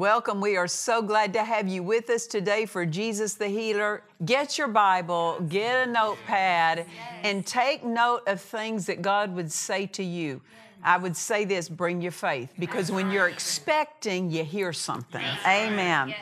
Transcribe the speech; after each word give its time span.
Welcome. 0.00 0.40
We 0.40 0.56
are 0.56 0.66
so 0.66 1.02
glad 1.02 1.34
to 1.34 1.44
have 1.44 1.68
you 1.68 1.82
with 1.82 2.08
us 2.08 2.26
today 2.26 2.64
for 2.64 2.86
Jesus 2.86 3.34
the 3.34 3.48
Healer. 3.48 4.02
Get 4.24 4.56
your 4.56 4.66
Bible, 4.66 5.36
get 5.46 5.86
a 5.86 5.92
notepad, 5.92 6.86
and 7.22 7.46
take 7.46 7.84
note 7.84 8.22
of 8.26 8.40
things 8.40 8.86
that 8.86 9.02
God 9.02 9.34
would 9.36 9.52
say 9.52 9.84
to 9.88 10.02
you. 10.02 10.40
I 10.82 10.96
would 10.96 11.14
say 11.14 11.44
this 11.44 11.68
bring 11.68 12.00
your 12.00 12.12
faith 12.12 12.50
because 12.58 12.90
when 12.90 13.10
you're 13.10 13.28
expecting, 13.28 14.30
you 14.30 14.42
hear 14.42 14.72
something. 14.72 15.22
Amen. 15.46 16.14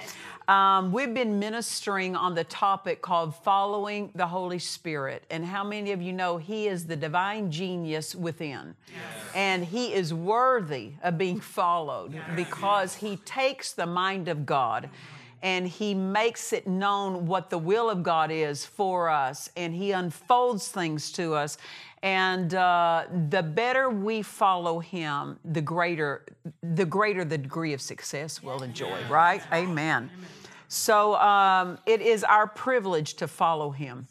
Um, 0.48 0.92
we've 0.92 1.12
been 1.12 1.38
ministering 1.38 2.16
on 2.16 2.34
the 2.34 2.44
topic 2.44 3.02
called 3.02 3.34
Following 3.36 4.10
the 4.14 4.26
Holy 4.26 4.58
Spirit. 4.58 5.24
And 5.28 5.44
how 5.44 5.62
many 5.62 5.92
of 5.92 6.00
you 6.00 6.14
know 6.14 6.38
He 6.38 6.68
is 6.68 6.86
the 6.86 6.96
divine 6.96 7.50
genius 7.50 8.14
within? 8.14 8.74
And 9.34 9.62
He 9.62 9.92
is 9.92 10.14
worthy 10.14 10.92
of 11.02 11.18
being 11.18 11.38
followed 11.38 12.18
because 12.34 12.94
He 12.94 13.16
takes 13.18 13.72
the 13.72 13.84
mind 13.84 14.28
of 14.28 14.46
God 14.46 14.88
and 15.42 15.68
He 15.68 15.92
makes 15.92 16.54
it 16.54 16.66
known 16.66 17.26
what 17.26 17.50
the 17.50 17.58
will 17.58 17.90
of 17.90 18.02
God 18.02 18.30
is 18.30 18.64
for 18.64 19.10
us 19.10 19.50
and 19.54 19.74
He 19.74 19.92
unfolds 19.92 20.68
things 20.68 21.12
to 21.12 21.34
us. 21.34 21.58
And 22.02 22.54
uh, 22.54 23.04
the 23.28 23.42
better 23.42 23.90
we 23.90 24.22
follow 24.22 24.78
Him, 24.78 25.38
the 25.44 25.60
greater, 25.60 26.24
the 26.62 26.86
greater 26.86 27.22
the 27.22 27.36
degree 27.36 27.74
of 27.74 27.82
success 27.82 28.42
we'll 28.42 28.62
enjoy, 28.62 28.98
right? 29.10 29.42
Amen. 29.52 30.08
So 30.68 31.16
um, 31.16 31.78
it 31.86 32.00
is 32.02 32.22
our 32.24 32.46
privilege 32.46 33.14
to 33.14 33.26
follow 33.26 33.70
Him. 33.70 34.06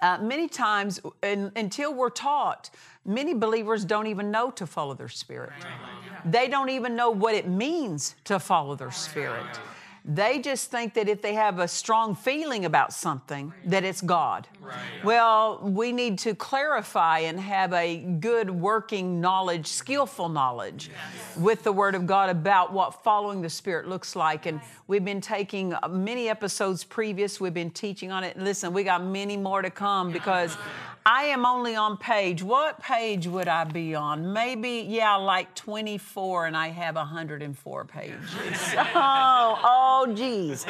Uh, 0.00 0.18
many 0.22 0.48
times, 0.48 1.00
un- 1.22 1.50
until 1.56 1.92
we're 1.94 2.10
taught, 2.10 2.70
many 3.04 3.34
believers 3.34 3.84
don't 3.84 4.06
even 4.06 4.30
know 4.30 4.50
to 4.52 4.66
follow 4.66 4.94
their 4.94 5.08
spirit. 5.08 5.50
They 6.24 6.48
don't 6.48 6.68
even 6.70 6.94
know 6.96 7.10
what 7.10 7.34
it 7.34 7.48
means 7.48 8.14
to 8.24 8.38
follow 8.38 8.74
their 8.76 8.90
spirit. 8.92 9.60
They 10.04 10.38
just 10.38 10.70
think 10.70 10.94
that 10.94 11.08
if 11.08 11.20
they 11.22 11.34
have 11.34 11.58
a 11.58 11.68
strong 11.68 12.14
feeling 12.14 12.64
about 12.64 12.92
something, 12.92 13.52
that 13.66 13.84
it's 13.84 14.00
God. 14.00 14.48
Well, 15.04 15.60
we 15.62 15.92
need 15.92 16.18
to 16.20 16.34
clarify 16.34 17.20
and 17.20 17.38
have 17.38 17.72
a 17.72 17.98
good 17.98 18.50
working 18.50 19.20
knowledge, 19.20 19.66
skillful 19.66 20.28
knowledge 20.28 20.90
with 21.36 21.62
the 21.62 21.72
Word 21.72 21.94
of 21.94 22.06
God 22.06 22.30
about 22.30 22.72
what 22.72 23.02
following 23.02 23.42
the 23.42 23.50
Spirit 23.50 23.88
looks 23.88 24.16
like. 24.16 24.46
And 24.46 24.60
we've 24.86 25.04
been 25.04 25.20
taking 25.20 25.74
uh, 25.74 25.88
many 25.88 26.28
episodes 26.28 26.84
previous, 26.84 27.40
we've 27.40 27.54
been 27.54 27.70
teaching 27.70 28.10
on 28.10 28.24
it. 28.24 28.38
Listen, 28.38 28.72
we 28.72 28.84
got 28.84 29.04
many 29.04 29.36
more 29.36 29.62
to 29.62 29.70
come 29.70 30.10
because 30.10 30.56
I 31.10 31.22
am 31.24 31.46
only 31.46 31.74
on 31.74 31.96
page. 31.96 32.42
What 32.42 32.82
page 32.82 33.26
would 33.26 33.48
I 33.48 33.64
be 33.64 33.94
on? 33.94 34.34
Maybe, 34.34 34.84
yeah, 34.86 35.16
like 35.16 35.54
24, 35.54 36.48
and 36.48 36.54
I 36.54 36.68
have 36.68 36.96
104 36.96 37.84
pages. 37.86 38.14
oh, 38.94 39.58
oh, 39.64 40.12
geez. 40.14 40.66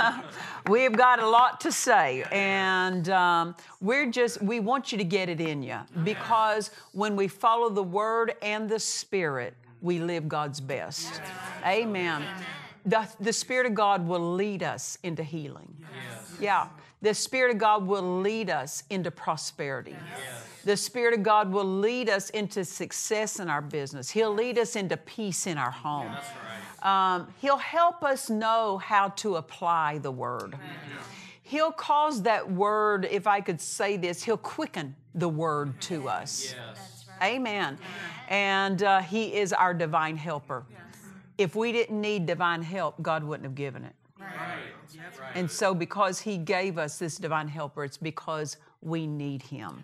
We've 0.70 0.96
got 0.96 1.20
a 1.20 1.28
lot 1.28 1.60
to 1.60 1.70
say, 1.70 2.24
and 2.32 3.10
um, 3.10 3.54
we're 3.82 4.10
just, 4.10 4.40
we 4.40 4.60
want 4.60 4.92
you 4.92 4.98
to 4.98 5.04
get 5.04 5.28
it 5.28 5.42
in 5.42 5.62
you 5.62 5.80
because 6.04 6.70
when 6.92 7.14
we 7.14 7.28
follow 7.28 7.68
the 7.68 7.82
Word 7.82 8.32
and 8.40 8.70
the 8.70 8.80
Spirit, 8.80 9.52
we 9.82 9.98
live 9.98 10.26
God's 10.26 10.58
best. 10.58 11.20
Amen. 11.66 12.24
The, 12.86 13.08
the 13.20 13.32
Spirit 13.32 13.66
of 13.66 13.74
God 13.74 14.06
will 14.06 14.34
lead 14.34 14.62
us 14.62 14.96
into 15.02 15.22
healing. 15.22 15.76
Yeah. 16.40 16.68
The 17.02 17.12
Spirit 17.14 17.52
of 17.52 17.58
God 17.58 17.86
will 17.86 18.20
lead 18.20 18.48
us 18.48 18.84
into 18.88 19.10
prosperity. 19.10 19.96
The 20.64 20.76
Spirit 20.76 21.14
of 21.14 21.22
God 21.22 21.52
will 21.52 21.64
lead 21.64 22.08
us 22.08 22.30
into 22.30 22.64
success 22.64 23.38
in 23.38 23.48
our 23.50 23.60
business. 23.60 24.10
He'll 24.10 24.32
lead 24.34 24.58
us 24.58 24.76
into 24.76 24.96
peace 24.96 25.46
in 25.46 25.58
our 25.58 25.70
home. 25.70 26.16
Um, 26.82 27.28
he'll 27.40 27.56
help 27.58 28.02
us 28.02 28.30
know 28.30 28.78
how 28.78 29.08
to 29.10 29.36
apply 29.36 29.98
the 29.98 30.10
Word. 30.10 30.56
He'll 31.42 31.72
cause 31.72 32.22
that 32.22 32.50
Word, 32.50 33.06
if 33.10 33.26
I 33.26 33.40
could 33.40 33.60
say 33.60 33.96
this, 33.96 34.24
He'll 34.24 34.36
quicken 34.36 34.96
the 35.14 35.28
Word 35.28 35.80
to 35.82 36.08
us. 36.08 36.54
Amen. 37.22 37.78
And 38.28 38.82
uh, 38.82 39.00
He 39.02 39.34
is 39.34 39.52
our 39.52 39.74
divine 39.74 40.16
helper. 40.16 40.64
If 41.38 41.54
we 41.54 41.72
didn't 41.72 42.00
need 42.00 42.26
divine 42.26 42.62
help, 42.62 43.00
God 43.02 43.22
wouldn't 43.24 43.44
have 43.44 43.54
given 43.54 43.84
it. 43.84 43.94
And 45.34 45.50
so, 45.50 45.74
because 45.74 46.20
He 46.20 46.38
gave 46.38 46.78
us 46.78 46.98
this 46.98 47.16
divine 47.16 47.48
helper, 47.48 47.84
it's 47.84 47.98
because 47.98 48.56
we 48.80 49.06
need 49.06 49.42
Him. 49.42 49.82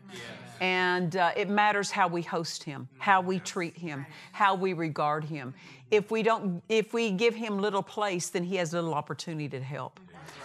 And 0.60 1.16
uh, 1.16 1.32
it 1.36 1.48
matters 1.48 1.90
how 1.90 2.08
we 2.08 2.22
host 2.22 2.62
Him, 2.62 2.88
how 2.98 3.20
we 3.20 3.38
treat 3.38 3.76
Him, 3.76 4.06
how 4.32 4.54
we 4.54 4.72
regard 4.72 5.24
Him. 5.24 5.52
If 5.90 6.10
we 6.10 6.22
don't, 6.22 6.62
if 6.68 6.94
we 6.94 7.10
give 7.10 7.34
Him 7.34 7.58
little 7.58 7.82
place, 7.82 8.30
then 8.30 8.44
He 8.44 8.56
has 8.56 8.72
little 8.72 8.94
opportunity 8.94 9.48
to 9.50 9.60
help. 9.60 10.00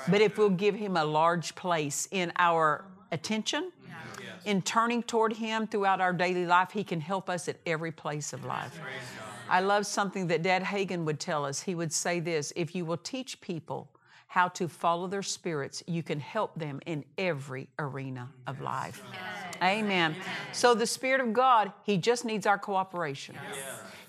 But 0.09 0.22
if 0.22 0.38
we'll 0.38 0.50
give 0.50 0.75
Him 0.75 0.97
a 0.97 1.06
large 1.06 1.56
place 1.56 2.07
in 2.12 2.34
our 2.38 2.84
attention, 3.12 3.72
in 4.45 4.62
turning 4.62 5.03
toward 5.03 5.34
Him 5.34 5.68
throughout 5.68 6.01
our 6.01 6.13
daily 6.13 6.45
life, 6.45 6.72
He 6.72 6.84
can 6.84 7.00
help 7.00 7.29
us 7.29 7.47
at 7.47 7.57
every 7.66 7.91
place 7.91 8.34
of 8.34 8.44
life. 8.44 8.79
I 9.50 9.62
love 9.62 9.85
something 9.85 10.28
that 10.28 10.41
Dad 10.41 10.63
Hagin 10.63 11.06
would 11.06 11.19
tell 11.19 11.46
us. 11.46 11.62
He 11.62 11.75
would 11.75 11.94
say 11.94 12.19
this 12.19 12.53
if 12.56 12.75
you 12.75 12.85
will 12.85 12.97
teach 12.97 13.40
people 13.41 13.90
how 14.28 14.50
to 14.50 14.68
follow 14.68 15.08
their 15.08 15.24
spirits, 15.24 15.81
you 15.88 16.03
can 16.03 16.19
help 16.19 16.53
them 16.56 16.80
in 16.85 17.03
every 17.18 17.69
arena 17.80 18.30
of 18.46 18.62
life. 18.62 19.02
Amen. 19.63 20.16
So 20.52 20.75
the 20.75 20.86
Spirit 20.86 21.22
of 21.22 21.34
God, 21.34 21.72
He 21.84 21.97
just 21.97 22.25
needs 22.25 22.46
our 22.46 22.57
cooperation. 22.57 23.36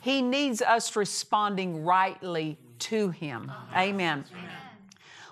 He 0.00 0.21
needs 0.21 0.60
us 0.60 0.94
responding 0.97 1.84
rightly 1.84 2.59
to 2.81 3.10
Him. 3.10 3.48
Uh-huh. 3.48 3.81
Amen. 3.81 4.25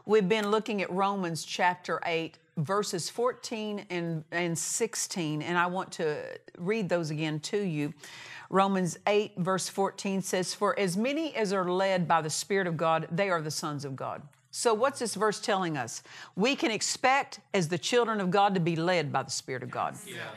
We've 0.07 0.29
been 0.29 0.51
looking 0.51 0.83
at 0.83 0.91
Romans 0.91 1.45
chapter 1.45 2.01
8, 2.07 2.39
verses 2.59 3.11
14 3.11 3.87
and, 3.91 4.25
and 4.31 4.57
16, 4.57 5.43
and 5.43 5.59
I 5.59 5.67
want 5.67 5.91
to 5.93 6.23
read 6.59 6.89
those 6.89 7.11
again 7.11 7.41
to 7.41 7.59
you. 7.59 7.93
Romans 8.51 8.99
8, 9.07 9.33
verse 9.39 9.69
14 9.69 10.23
says, 10.23 10.55
For 10.55 10.79
as 10.79 10.97
many 10.97 11.35
as 11.35 11.53
are 11.53 11.71
led 11.71 12.07
by 12.07 12.21
the 12.23 12.31
Spirit 12.31 12.67
of 12.67 12.77
God, 12.77 13.09
they 13.11 13.31
are 13.31 13.41
the 13.43 13.51
sons 13.51 13.85
of 13.85 13.97
God. 13.97 14.23
So, 14.53 14.73
what's 14.73 15.01
this 15.01 15.15
verse 15.17 15.39
telling 15.39 15.77
us? 15.77 16.03
We 16.35 16.57
can 16.57 16.71
expect, 16.71 17.41
as 17.53 17.69
the 17.69 17.77
children 17.77 18.23
of 18.23 18.31
God, 18.31 18.55
to 18.55 18.61
be 18.61 18.75
led 18.75 19.13
by 19.13 19.23
the 19.23 19.31
Spirit 19.31 19.63
of 19.63 19.71
God. 19.71 19.97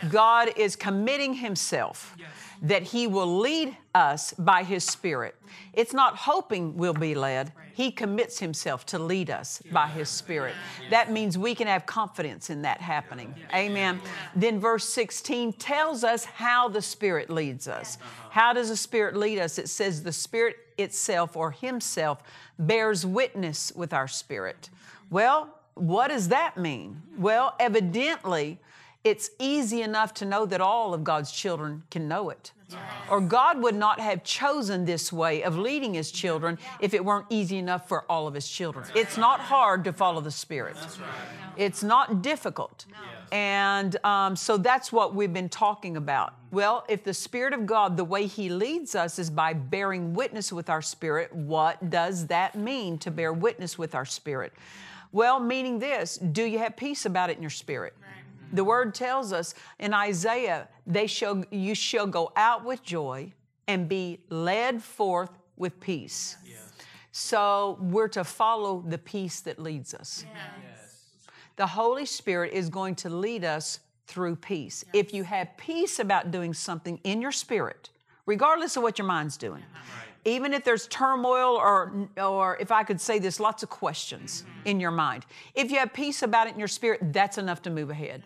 God 0.09 0.49
is 0.57 0.75
committing 0.75 1.35
Himself 1.35 2.17
that 2.61 2.83
He 2.83 3.07
will 3.07 3.39
lead 3.39 3.77
us 3.95 4.33
by 4.33 4.63
His 4.63 4.83
Spirit. 4.83 5.35
It's 5.73 5.93
not 5.93 6.15
hoping 6.15 6.75
we'll 6.77 6.93
be 6.93 7.15
led, 7.15 7.51
He 7.73 7.91
commits 7.91 8.39
Himself 8.39 8.85
to 8.87 8.99
lead 8.99 9.29
us 9.29 9.61
by 9.71 9.87
His 9.87 10.09
Spirit. 10.09 10.55
That 10.89 11.11
means 11.11 11.37
we 11.37 11.55
can 11.55 11.67
have 11.67 11.85
confidence 11.85 12.49
in 12.49 12.61
that 12.63 12.81
happening. 12.81 13.33
Amen. 13.53 14.01
Then, 14.35 14.59
verse 14.59 14.85
16 14.85 15.53
tells 15.53 16.03
us 16.03 16.25
how 16.25 16.69
the 16.69 16.81
Spirit 16.81 17.29
leads 17.29 17.67
us. 17.67 17.97
Uh-huh. 18.01 18.29
How 18.31 18.53
does 18.53 18.69
the 18.69 18.77
Spirit 18.77 19.15
lead 19.15 19.39
us? 19.39 19.57
It 19.57 19.69
says, 19.69 20.03
The 20.03 20.11
Spirit 20.11 20.57
itself 20.77 21.35
or 21.35 21.51
Himself 21.51 22.23
bears 22.57 23.05
witness 23.05 23.71
with 23.75 23.93
our 23.93 24.07
spirit. 24.07 24.69
Well, 25.09 25.49
what 25.75 26.09
does 26.09 26.27
that 26.27 26.57
mean? 26.57 27.01
Well, 27.17 27.55
evidently, 27.59 28.59
it's 29.03 29.29
easy 29.39 29.81
enough 29.81 30.13
to 30.15 30.25
know 30.25 30.45
that 30.45 30.61
all 30.61 30.93
of 30.93 31.03
God's 31.03 31.31
children 31.31 31.83
can 31.89 32.07
know 32.07 32.29
it. 32.29 32.51
Or 33.09 33.21
God 33.21 33.61
would 33.61 33.75
not 33.75 33.99
have 33.99 34.23
chosen 34.23 34.85
this 34.85 35.11
way 35.11 35.43
of 35.43 35.57
leading 35.57 35.93
His 35.93 36.11
children 36.11 36.57
if 36.79 36.93
it 36.93 37.03
weren't 37.03 37.25
easy 37.29 37.57
enough 37.57 37.87
for 37.87 38.03
all 38.09 38.27
of 38.27 38.33
His 38.33 38.47
children. 38.47 38.85
It's 38.95 39.17
not 39.17 39.39
hard 39.39 39.83
to 39.85 39.93
follow 39.93 40.21
the 40.21 40.31
Spirit, 40.31 40.77
it's 41.57 41.83
not 41.83 42.21
difficult. 42.21 42.85
And 43.31 44.03
um, 44.03 44.35
so 44.35 44.57
that's 44.57 44.91
what 44.91 45.13
we've 45.13 45.31
been 45.31 45.49
talking 45.49 45.97
about. 45.97 46.33
Well, 46.51 46.83
if 46.89 47.03
the 47.03 47.13
Spirit 47.13 47.53
of 47.53 47.67
God, 47.67 47.95
the 47.95 48.03
way 48.03 48.25
He 48.25 48.49
leads 48.49 48.95
us 48.95 49.19
is 49.19 49.29
by 49.29 49.53
bearing 49.53 50.13
witness 50.13 50.51
with 50.51 50.69
our 50.69 50.81
spirit, 50.81 51.33
what 51.33 51.89
does 51.91 52.27
that 52.27 52.55
mean 52.55 52.97
to 52.99 53.11
bear 53.11 53.31
witness 53.31 53.77
with 53.77 53.93
our 53.93 54.05
spirit? 54.05 54.53
Well, 55.11 55.39
meaning 55.39 55.79
this 55.79 56.17
do 56.17 56.43
you 56.43 56.59
have 56.59 56.75
peace 56.75 57.05
about 57.05 57.29
it 57.29 57.37
in 57.37 57.43
your 57.43 57.49
spirit? 57.49 57.93
The 58.53 58.63
word 58.63 58.95
tells 58.95 59.31
us 59.33 59.53
in 59.79 59.93
Isaiah, 59.93 60.67
they 60.87 61.07
shall, 61.07 61.43
you 61.51 61.75
shall 61.75 62.07
go 62.07 62.31
out 62.35 62.65
with 62.65 62.83
joy 62.83 63.33
and 63.67 63.87
be 63.87 64.19
led 64.29 64.81
forth 64.81 65.29
with 65.57 65.79
peace. 65.79 66.37
So 67.11 67.77
we're 67.81 68.07
to 68.09 68.23
follow 68.23 68.83
the 68.87 68.97
peace 68.97 69.41
that 69.41 69.59
leads 69.59 69.93
us. 69.93 70.25
The 71.55 71.67
Holy 71.67 72.05
Spirit 72.05 72.53
is 72.53 72.69
going 72.69 72.95
to 72.95 73.09
lead 73.09 73.43
us 73.43 73.79
through 74.07 74.37
peace. 74.37 74.83
If 74.93 75.13
you 75.13 75.23
have 75.23 75.55
peace 75.57 75.99
about 75.99 76.31
doing 76.31 76.53
something 76.53 76.99
in 77.03 77.21
your 77.21 77.31
spirit, 77.31 77.89
regardless 78.25 78.77
of 78.77 78.83
what 78.83 78.97
your 78.97 79.07
mind's 79.07 79.37
doing, 79.37 79.61
uh-huh. 79.61 80.01
Even 80.25 80.53
if 80.53 80.63
there's 80.63 80.87
turmoil 80.87 81.55
or, 81.55 82.07
or 82.17 82.57
if 82.59 82.71
I 82.71 82.83
could 82.83 82.99
say 82.99 83.19
this, 83.19 83.39
lots 83.39 83.63
of 83.63 83.69
questions 83.69 84.43
in 84.65 84.79
your 84.79 84.91
mind, 84.91 85.25
if 85.55 85.71
you 85.71 85.77
have 85.79 85.93
peace 85.93 86.21
about 86.23 86.47
it 86.47 86.53
in 86.53 86.59
your 86.59 86.67
spirit, 86.67 87.13
that's 87.13 87.37
enough 87.37 87.61
to 87.63 87.69
move 87.69 87.89
ahead. 87.89 88.23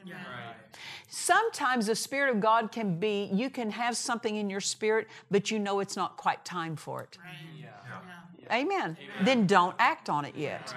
Sometimes 1.08 1.86
the 1.86 1.96
Spirit 1.96 2.36
of 2.36 2.42
God 2.42 2.72
can 2.72 3.00
be, 3.00 3.30
you 3.32 3.50
can 3.52 3.70
have 3.70 3.96
something 3.96 4.36
in 4.36 4.50
your 4.50 4.62
spirit, 4.62 5.08
but 5.30 5.52
you 5.52 5.60
know 5.60 5.80
it's 5.80 5.96
not 5.96 6.18
quite 6.18 6.44
time 6.44 6.76
for 6.76 7.04
it. 7.04 7.18
Mm-hmm. 7.22 8.52
Amen. 8.52 8.98
Then 9.24 9.46
don't 9.46 9.76
act 9.78 10.10
on 10.10 10.26
it 10.26 10.36
yet. 10.36 10.74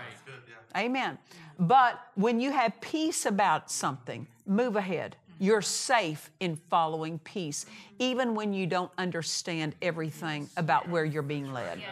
Amen. 0.77 1.17
But 1.59 2.01
when 2.17 2.39
you 2.39 2.53
have 2.53 2.79
peace 2.83 3.25
about 3.25 3.71
something, 3.71 4.27
move 4.47 4.77
ahead. 4.77 5.17
You're 5.39 5.63
safe 5.63 6.31
in 6.41 6.57
following 6.57 7.19
peace, 7.21 7.67
even 7.99 8.35
when 8.35 8.53
you 8.53 8.67
don't 8.67 8.91
understand 8.97 9.75
everything 9.83 10.49
about 10.57 10.89
where 10.89 11.05
you're 11.05 11.23
being 11.23 11.53
led. 11.53 11.83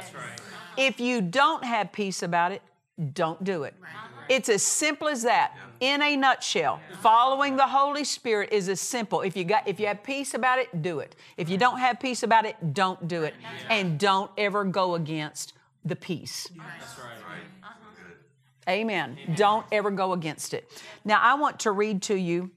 If 0.76 0.98
you 1.00 1.20
don't 1.20 1.64
have 1.64 1.92
peace 1.92 2.22
about 2.22 2.52
it, 2.52 2.62
don't 3.12 3.42
do 3.42 3.64
it. 3.64 3.74
It's 4.28 4.48
as 4.48 4.62
simple 4.62 5.08
as 5.08 5.22
that. 5.24 5.54
In 5.80 6.00
a 6.00 6.16
nutshell, 6.16 6.80
following 7.00 7.56
the 7.56 7.66
Holy 7.66 8.04
Spirit 8.04 8.52
is 8.52 8.68
as 8.68 8.80
simple. 8.80 9.20
If 9.20 9.36
you 9.36 9.44
got 9.44 9.68
if 9.68 9.78
you 9.78 9.86
have 9.88 10.02
peace 10.02 10.32
about 10.32 10.58
it, 10.58 10.80
do 10.80 11.00
it. 11.00 11.14
If 11.36 11.50
you 11.50 11.58
don't 11.58 11.78
have 11.78 12.00
peace 12.00 12.22
about 12.22 12.46
it, 12.46 12.72
don't 12.72 13.06
do 13.06 13.24
it. 13.24 13.34
And 13.68 13.98
don't 13.98 14.30
ever 14.38 14.64
go 14.64 14.94
against 14.94 15.52
the 15.84 15.96
peace. 15.96 16.48
Amen. 18.66 19.18
Don't 19.36 19.66
ever 19.72 19.90
go 19.90 20.14
against 20.14 20.54
it. 20.54 20.70
Now 21.04 21.20
I 21.20 21.34
want 21.34 21.60
to 21.60 21.72
read 21.72 22.00
to 22.02 22.14
you 22.14 22.50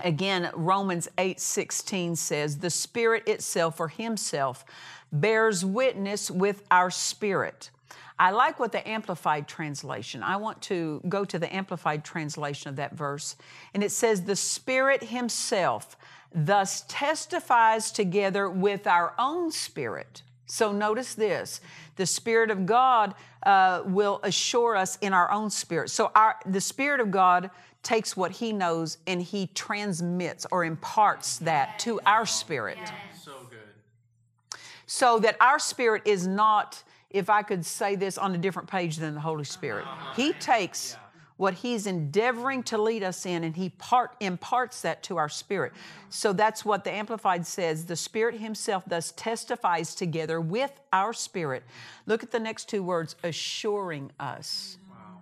again 0.00 0.50
Romans 0.54 1.08
8:16 1.18 2.16
says, 2.16 2.58
"The 2.58 2.70
Spirit 2.70 3.28
itself 3.28 3.80
or 3.80 3.88
himself 3.88 4.64
bears 5.12 5.64
witness 5.64 6.30
with 6.30 6.62
our 6.70 6.90
spirit." 6.90 7.70
I 8.18 8.30
like 8.30 8.60
what 8.60 8.72
the 8.72 8.86
Amplified 8.88 9.48
translation. 9.48 10.22
I 10.22 10.36
want 10.36 10.62
to 10.62 11.00
go 11.08 11.24
to 11.24 11.38
the 11.38 11.52
Amplified 11.54 12.04
translation 12.04 12.70
of 12.70 12.76
that 12.76 12.94
verse. 12.94 13.34
And 13.72 13.82
it 13.82 13.90
says, 13.90 14.22
The 14.22 14.36
Spirit 14.36 15.04
Himself 15.04 15.96
thus 16.32 16.84
testifies 16.88 17.90
together 17.90 18.48
with 18.48 18.86
our 18.86 19.14
own 19.18 19.50
spirit. 19.50 20.22
So 20.46 20.72
notice 20.72 21.14
this 21.14 21.60
the 21.96 22.06
Spirit 22.06 22.50
of 22.50 22.66
God 22.66 23.14
uh, 23.44 23.82
will 23.84 24.20
assure 24.22 24.76
us 24.76 24.96
in 25.00 25.12
our 25.12 25.30
own 25.30 25.50
spirit. 25.50 25.90
So 25.90 26.10
our, 26.14 26.36
the 26.46 26.60
Spirit 26.60 27.00
of 27.00 27.10
God 27.10 27.50
takes 27.84 28.16
what 28.16 28.32
He 28.32 28.52
knows 28.52 28.98
and 29.06 29.22
He 29.22 29.48
transmits 29.48 30.46
or 30.50 30.64
imparts 30.64 31.38
that 31.38 31.78
to 31.80 32.00
our 32.06 32.26
spirit. 32.26 32.78
So 33.22 33.32
good. 33.50 34.58
So 34.86 35.18
that 35.20 35.36
our 35.40 35.58
spirit 35.58 36.02
is 36.04 36.26
not, 36.26 36.82
if 37.10 37.30
I 37.30 37.42
could 37.42 37.64
say 37.64 37.94
this, 37.94 38.18
on 38.18 38.34
a 38.34 38.38
different 38.38 38.68
page 38.68 38.96
than 38.96 39.14
the 39.14 39.20
Holy 39.20 39.44
Spirit. 39.44 39.84
He 40.16 40.30
uh-huh. 40.30 40.40
takes 40.40 40.96
what 41.36 41.54
He's 41.54 41.86
endeavoring 41.86 42.62
to 42.64 42.78
lead 42.78 43.02
us 43.02 43.26
in 43.26 43.44
and 43.44 43.56
He 43.56 43.70
part, 43.70 44.14
imparts 44.20 44.82
that 44.82 45.02
to 45.04 45.16
our 45.16 45.28
spirit. 45.28 45.72
Uh-huh. 45.72 46.06
So 46.10 46.32
that's 46.32 46.64
what 46.64 46.84
the 46.84 46.92
Amplified 46.92 47.46
says. 47.46 47.86
The 47.86 47.96
Spirit 47.96 48.36
Himself 48.36 48.84
thus 48.86 49.12
testifies 49.16 49.94
together 49.94 50.40
with 50.40 50.72
our 50.92 51.12
spirit. 51.12 51.62
Mm-hmm. 51.62 52.10
Look 52.10 52.22
at 52.22 52.30
the 52.30 52.40
next 52.40 52.68
two 52.68 52.82
words 52.82 53.16
assuring 53.24 54.12
us. 54.20 54.78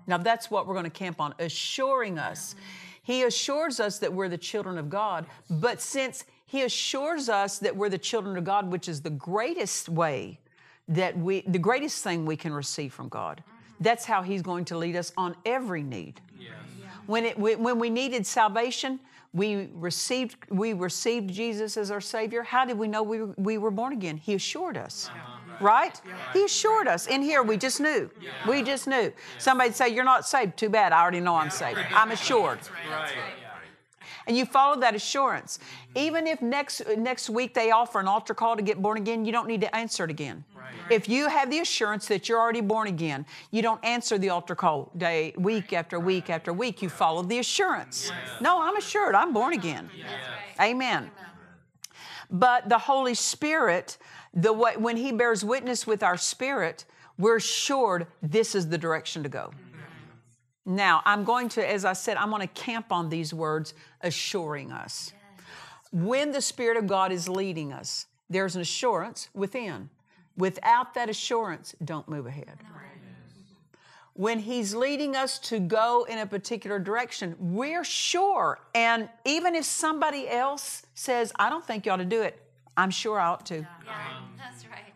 Now 0.06 0.19
that's 0.19 0.50
what 0.50 0.66
we're 0.66 0.75
going 0.75 0.84
to 0.84 0.90
camp 0.90 1.20
on 1.20 1.34
assuring 1.38 2.19
us. 2.19 2.54
He 3.02 3.22
assures 3.25 3.81
us 3.81 3.99
that 3.99 4.12
we're 4.12 4.28
the 4.28 4.38
children 4.38 4.78
of 4.78 4.88
God, 4.88 5.26
but 5.50 5.81
since 5.81 6.25
He 6.46 6.62
assures 6.62 7.28
us 7.28 7.58
that 7.58 7.76
we're 7.76 7.88
the 7.88 7.99
children 7.99 8.37
of 8.37 8.44
God, 8.44 8.70
which 8.70 8.88
is 8.88 9.00
the 9.02 9.10
greatest 9.10 9.88
way 9.88 10.38
that 10.88 11.16
we, 11.19 11.43
the 11.43 11.58
greatest 11.58 12.02
thing 12.04 12.25
we 12.26 12.37
can 12.37 12.52
receive 12.52 12.93
from 12.93 13.08
God, 13.08 13.43
that's 13.81 14.04
how 14.04 14.22
He's 14.22 14.43
going 14.43 14.64
to 14.66 14.78
lead 14.78 14.94
us 14.96 15.12
on 15.16 15.34
every 15.44 15.82
need. 15.82 16.20
When, 17.06 17.25
it, 17.25 17.37
when 17.38 17.78
we 17.81 17.90
needed 17.90 18.25
salvation, 18.26 19.00
we 19.34 19.70
received, 19.75 20.37
we 20.50 20.72
received 20.72 21.32
Jesus 21.32 21.76
as 21.76 21.90
our 21.90 22.00
Savior. 22.00 22.43
How 22.43 22.64
did 22.64 22.78
we 22.78 22.87
know 22.87 23.02
we, 23.02 23.22
were- 23.22 23.34
we 23.37 23.58
were 23.58 23.70
born 23.70 23.93
again? 23.93 24.16
He 24.16 24.34
assured 24.34 24.76
us. 24.76 25.08
Uh-huh. 25.08 25.38
Right? 25.62 26.00
He 26.32 26.44
assured 26.44 26.88
us. 26.88 27.06
In 27.06 27.23
here, 27.23 27.43
we 27.43 27.56
just 27.56 27.81
knew. 27.81 28.11
We 28.49 28.62
just 28.62 28.87
knew. 28.87 29.12
Somebody'd 29.38 29.75
say, 29.75 29.88
You're 29.88 30.05
not 30.05 30.26
saved. 30.26 30.56
Too 30.56 30.69
bad. 30.69 30.93
I 30.93 31.00
already 31.00 31.20
know 31.20 31.37
I'm 31.37 31.50
saved. 31.50 31.79
I'm 31.94 32.11
assured. 32.11 32.59
Right. 32.91 33.12
And 34.26 34.37
you 34.37 34.44
follow 34.44 34.81
that 34.81 34.94
assurance. 34.94 35.59
Even 35.94 36.26
if 36.26 36.41
next, 36.41 36.82
next 36.97 37.29
week 37.29 37.55
they 37.55 37.70
offer 37.70 37.99
an 37.99 38.06
altar 38.06 38.35
call 38.35 38.56
to 38.56 38.62
get 38.62 38.81
born 38.81 38.97
again, 38.97 39.25
you 39.25 39.32
don't 39.32 39.49
need 39.49 39.61
to 39.62 39.75
answer 39.75 40.05
it 40.05 40.11
again. 40.11 40.44
If 40.91 41.09
you 41.09 41.29
have 41.29 41.50
the 41.50 41.59
assurance 41.61 42.06
that 42.08 42.29
you're 42.29 42.38
already 42.38 42.61
born 42.61 42.88
again, 42.88 43.26
you 43.50 43.62
don't 43.62 43.85
answer 43.85 44.19
the 44.19 44.31
altar 44.31 44.55
call 44.55 44.91
day, 44.97 45.35
week 45.37 45.73
after 45.73 45.99
week 45.99 46.31
after 46.31 46.53
week. 46.53 46.82
You 46.82 46.88
follow 46.88 47.23
the 47.23 47.38
assurance. 47.38 48.12
No, 48.41 48.62
I'm 48.62 48.76
assured 48.76 49.15
I'm 49.15 49.32
born 49.32 49.55
again. 49.55 49.91
Amen. 50.61 51.11
But 52.31 52.69
the 52.69 52.79
Holy 52.79 53.15
Spirit, 53.15 53.99
the 54.34 54.52
way, 54.52 54.76
when 54.76 54.96
He 54.96 55.12
bears 55.12 55.44
witness 55.44 55.87
with 55.87 56.02
our 56.02 56.17
spirit, 56.17 56.84
we're 57.19 57.37
assured 57.37 58.06
this 58.23 58.55
is 58.55 58.69
the 58.69 58.79
direction 58.79 59.23
to 59.23 59.29
go. 59.29 59.52
Now, 60.64 61.02
I'm 61.05 61.25
going 61.25 61.49
to, 61.50 61.69
as 61.69 61.84
I 61.84 61.93
said, 61.93 62.17
I'm 62.17 62.31
going 62.31 62.40
to 62.40 62.55
camp 62.55 62.93
on 62.93 63.08
these 63.08 63.34
words, 63.34 63.75
assuring 64.00 64.70
us. 64.70 65.12
When 65.90 66.32
the 66.32 66.41
Spirit 66.41 66.77
of 66.77 66.86
God 66.86 67.12
is 67.12 67.29
leading 67.29 67.72
us, 67.72 68.06
there's 68.31 68.55
an 68.55 68.62
assurance 68.62 69.29
within. 69.34 69.91
Without 70.36 70.94
that 70.94 71.10
assurance, 71.10 71.74
don't 71.84 72.08
move 72.08 72.27
ahead. 72.27 72.58
When 74.15 74.39
He's 74.39 74.74
leading 74.74 75.17
us 75.17 75.39
to 75.41 75.58
go 75.58 76.05
in 76.08 76.19
a 76.19 76.27
particular 76.27 76.79
direction, 76.79 77.34
we're 77.39 77.84
sure. 77.84 78.60
And 78.74 79.08
even 79.24 79.55
if 79.55 79.65
somebody 79.65 80.29
else 80.29 80.82
says, 80.94 81.32
I 81.36 81.51
don't 81.51 81.67
think 81.67 81.86
you 81.86 81.93
ought 81.93 81.96
to 81.96 82.05
do 82.05 82.22
it, 82.22 82.41
I'm 82.76 82.91
sure 82.91 83.19
I 83.19 83.29
ought 83.29 83.46
to. 83.46 83.58
Yeah, 83.58 83.67
that's 84.38 84.67
right. 84.67 84.93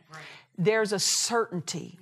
There's 0.58 0.92
a 0.92 0.98
certainty 0.98 1.98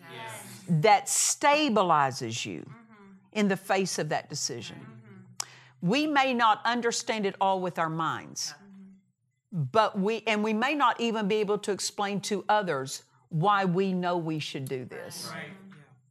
that 0.68 1.06
stabilizes 1.06 2.46
you 2.46 2.60
mm-hmm. 2.60 3.12
in 3.32 3.48
the 3.48 3.56
face 3.56 3.98
of 3.98 4.08
that 4.10 4.30
decision. 4.30 4.76
Mm-hmm. 4.76 5.88
We 5.88 6.06
may 6.06 6.32
not 6.32 6.60
understand 6.64 7.26
it 7.26 7.34
all 7.40 7.60
with 7.60 7.78
our 7.78 7.90
minds, 7.90 8.54
mm-hmm. 8.54 9.64
but 9.72 9.98
we, 9.98 10.22
and 10.26 10.42
we 10.42 10.52
may 10.52 10.74
not 10.74 11.00
even 11.00 11.28
be 11.28 11.36
able 11.36 11.58
to 11.58 11.72
explain 11.72 12.20
to 12.22 12.44
others 12.48 13.02
why 13.28 13.64
we 13.64 13.92
know 13.92 14.16
we 14.16 14.38
should 14.38 14.66
do 14.66 14.84
this. 14.84 15.30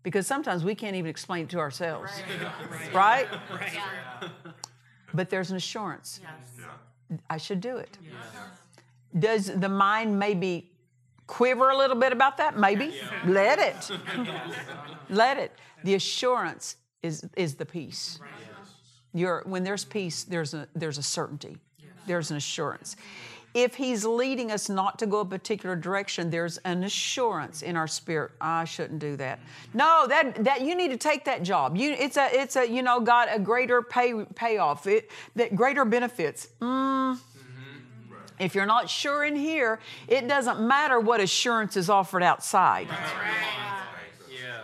Because 0.04 0.28
sometimes 0.28 0.66
we 0.66 0.76
can't 0.76 0.98
even 0.98 1.10
explain 1.10 1.46
it 1.46 1.50
to 1.52 1.60
ourselves, 1.60 2.12
right? 2.94 3.28
But 5.14 5.30
there's 5.30 5.52
an 5.52 5.58
assurance. 5.58 6.20
I 7.30 7.38
should 7.38 7.62
do 7.62 7.78
it. 7.78 7.98
Does 9.18 9.48
the 9.48 9.70
mind 9.70 10.18
maybe 10.18 10.72
quiver 11.28 11.70
a 11.70 11.78
little 11.78 11.96
bit 11.96 12.12
about 12.12 12.38
that? 12.38 12.58
Maybe. 12.58 12.94
Let 13.26 13.60
it. 13.60 13.92
Let 15.10 15.38
it. 15.38 15.52
The 15.84 15.96
assurance 15.96 16.78
is, 17.02 17.26
is 17.36 17.56
the 17.56 17.66
peace. 17.66 18.20
You're, 19.14 19.44
when 19.46 19.64
there's 19.64 19.86
peace, 19.86 20.24
there's 20.24 20.54
a, 20.54 20.68
there's 20.76 20.98
a 20.98 21.04
certainty, 21.04 21.58
there's 22.08 22.32
an 22.32 22.38
assurance. 22.38 22.96
If 23.54 23.76
He's 23.76 24.04
leading 24.04 24.52
us 24.52 24.68
not 24.68 24.98
to 25.00 25.06
go 25.06 25.20
a 25.20 25.26
particular 25.26 25.76
direction, 25.76 26.32
there's 26.32 26.58
an 26.60 26.84
assurance 26.84 27.62
in 27.62 27.78
our 27.78 27.88
spirit. 27.88 28.32
I 28.42 28.64
shouldn't 28.64 29.00
do 29.00 29.16
that. 29.18 29.40
No, 29.76 30.08
that 30.08 30.44
that 30.44 30.62
you 30.62 30.76
need 30.76 30.90
to 30.90 30.98
take 30.98 31.26
that 31.26 31.44
job. 31.44 31.78
You, 31.78 31.92
it's 31.92 32.18
a 32.18 32.30
it's 32.32 32.56
a 32.56 32.68
you 32.68 32.82
know 32.82 33.00
got 33.00 33.28
a 33.32 33.38
greater 33.38 33.84
pay 33.84 34.26
payoff. 34.34 34.88
It 34.88 35.12
that 35.36 35.56
greater 35.56 35.86
benefits. 35.86 36.48
Mm, 36.62 37.20
If 38.40 38.56
you're 38.56 38.66
not 38.66 38.90
sure 38.90 39.24
in 39.24 39.36
here, 39.36 39.80
it 40.08 40.28
doesn't 40.28 40.60
matter 40.60 41.00
what 41.00 41.20
assurance 41.20 41.78
is 41.78 41.90
offered 41.90 42.24
outside. 42.24 42.88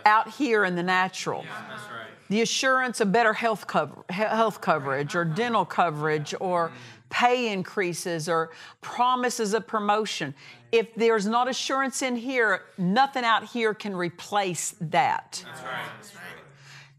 Out 0.04 0.30
here 0.30 0.64
in 0.64 0.76
the 0.76 0.82
natural. 0.82 1.42
Right. 1.42 2.06
the 2.28 2.40
assurance 2.42 3.00
of 3.00 3.12
better 3.12 3.32
health, 3.32 3.66
cover, 3.66 4.04
health 4.08 4.60
coverage 4.60 5.14
or 5.14 5.24
dental 5.24 5.64
coverage 5.64 6.34
or 6.40 6.72
pay 7.10 7.52
increases 7.52 8.28
or 8.28 8.50
promises 8.80 9.52
of 9.52 9.66
promotion. 9.66 10.34
If 10.72 10.94
there's 10.94 11.26
not 11.26 11.48
assurance 11.48 12.02
in 12.02 12.16
here, 12.16 12.62
nothing 12.78 13.24
out 13.24 13.44
here 13.44 13.74
can 13.74 13.94
replace 13.94 14.74
that. 14.80 15.44
That's 15.44 15.62
right. 15.64 16.20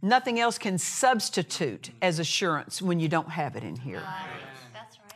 Nothing 0.01 0.39
else 0.39 0.57
can 0.57 0.77
substitute 0.77 1.91
as 2.01 2.19
assurance 2.19 2.81
when 2.81 2.99
you 2.99 3.07
don't 3.07 3.29
have 3.29 3.55
it 3.55 3.63
in 3.63 3.75
here. 3.75 4.03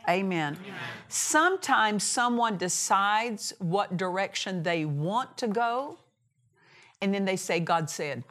Right. 0.06 0.18
Amen. 0.18 0.58
Sometimes 1.08 2.04
someone 2.04 2.56
decides 2.56 3.52
what 3.58 3.96
direction 3.96 4.62
they 4.62 4.84
want 4.84 5.36
to 5.38 5.48
go, 5.48 5.98
and 7.00 7.14
then 7.14 7.24
they 7.24 7.36
say, 7.36 7.60
God 7.60 7.90
said. 7.90 8.22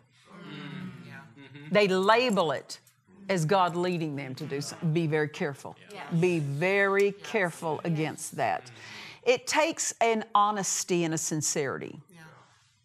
They 1.71 1.87
label 1.87 2.51
it 2.51 2.79
as 3.27 3.43
God 3.43 3.75
leading 3.75 4.15
them 4.15 4.35
to 4.35 4.45
do 4.45 4.61
something. 4.61 4.93
Be 4.93 5.07
very 5.07 5.27
careful. 5.27 5.75
Be 6.19 6.39
very 6.39 7.11
careful 7.11 7.81
against 7.83 8.35
that. 8.37 8.69
It 9.23 9.47
takes 9.47 9.93
an 9.99 10.25
honesty 10.35 11.03
and 11.03 11.13
a 11.13 11.17
sincerity. 11.17 11.99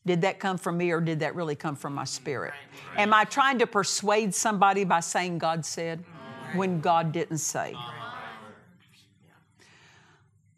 Did 0.06 0.22
that 0.22 0.40
come 0.40 0.56
from 0.56 0.78
me 0.78 0.90
or 0.92 1.00
did 1.00 1.20
that 1.20 1.34
really 1.34 1.54
come 1.54 1.76
from 1.76 1.94
my 1.94 2.04
spirit? 2.04 2.54
Am 2.96 3.12
I 3.12 3.24
trying 3.24 3.58
to 3.58 3.66
persuade 3.66 4.34
somebody 4.34 4.82
by 4.84 5.00
saying 5.00 5.38
God 5.38 5.64
said 5.66 6.02
when 6.54 6.80
God 6.80 7.12
didn't 7.12 7.38
say? 7.38 7.74
Uh-huh. 7.74 8.09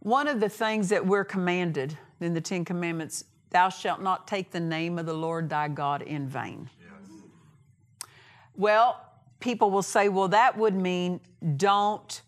One 0.02 0.26
of 0.26 0.40
the 0.40 0.48
things 0.48 0.88
that 0.88 1.06
we're 1.06 1.24
commanded 1.24 1.96
in 2.20 2.34
the 2.34 2.40
Ten 2.40 2.64
Commandments, 2.64 3.24
thou 3.50 3.68
shalt 3.68 4.02
not 4.02 4.26
take 4.26 4.50
the 4.50 4.58
name 4.58 4.98
of 4.98 5.06
the 5.06 5.14
Lord 5.14 5.48
thy 5.48 5.68
God 5.68 6.02
in 6.02 6.26
vain. 6.26 6.68
Yes. 6.80 7.20
Well, 8.56 9.00
people 9.38 9.70
will 9.70 9.82
say, 9.82 10.08
well, 10.08 10.26
that 10.28 10.58
would 10.58 10.74
mean 10.74 11.20
don't 11.56 12.22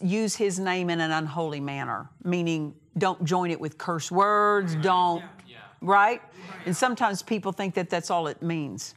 use 0.00 0.36
his 0.36 0.58
name 0.58 0.88
in 0.88 1.00
an 1.00 1.10
unholy 1.10 1.60
manner, 1.60 2.08
meaning 2.24 2.74
don't 2.96 3.22
join 3.24 3.50
it 3.50 3.60
with 3.60 3.76
curse 3.76 4.10
words, 4.10 4.74
don't, 4.76 5.22
yeah. 5.46 5.58
right? 5.82 6.22
And 6.64 6.74
sometimes 6.74 7.22
people 7.22 7.52
think 7.52 7.74
that 7.74 7.90
that's 7.90 8.10
all 8.10 8.26
it 8.26 8.40
means. 8.40 8.94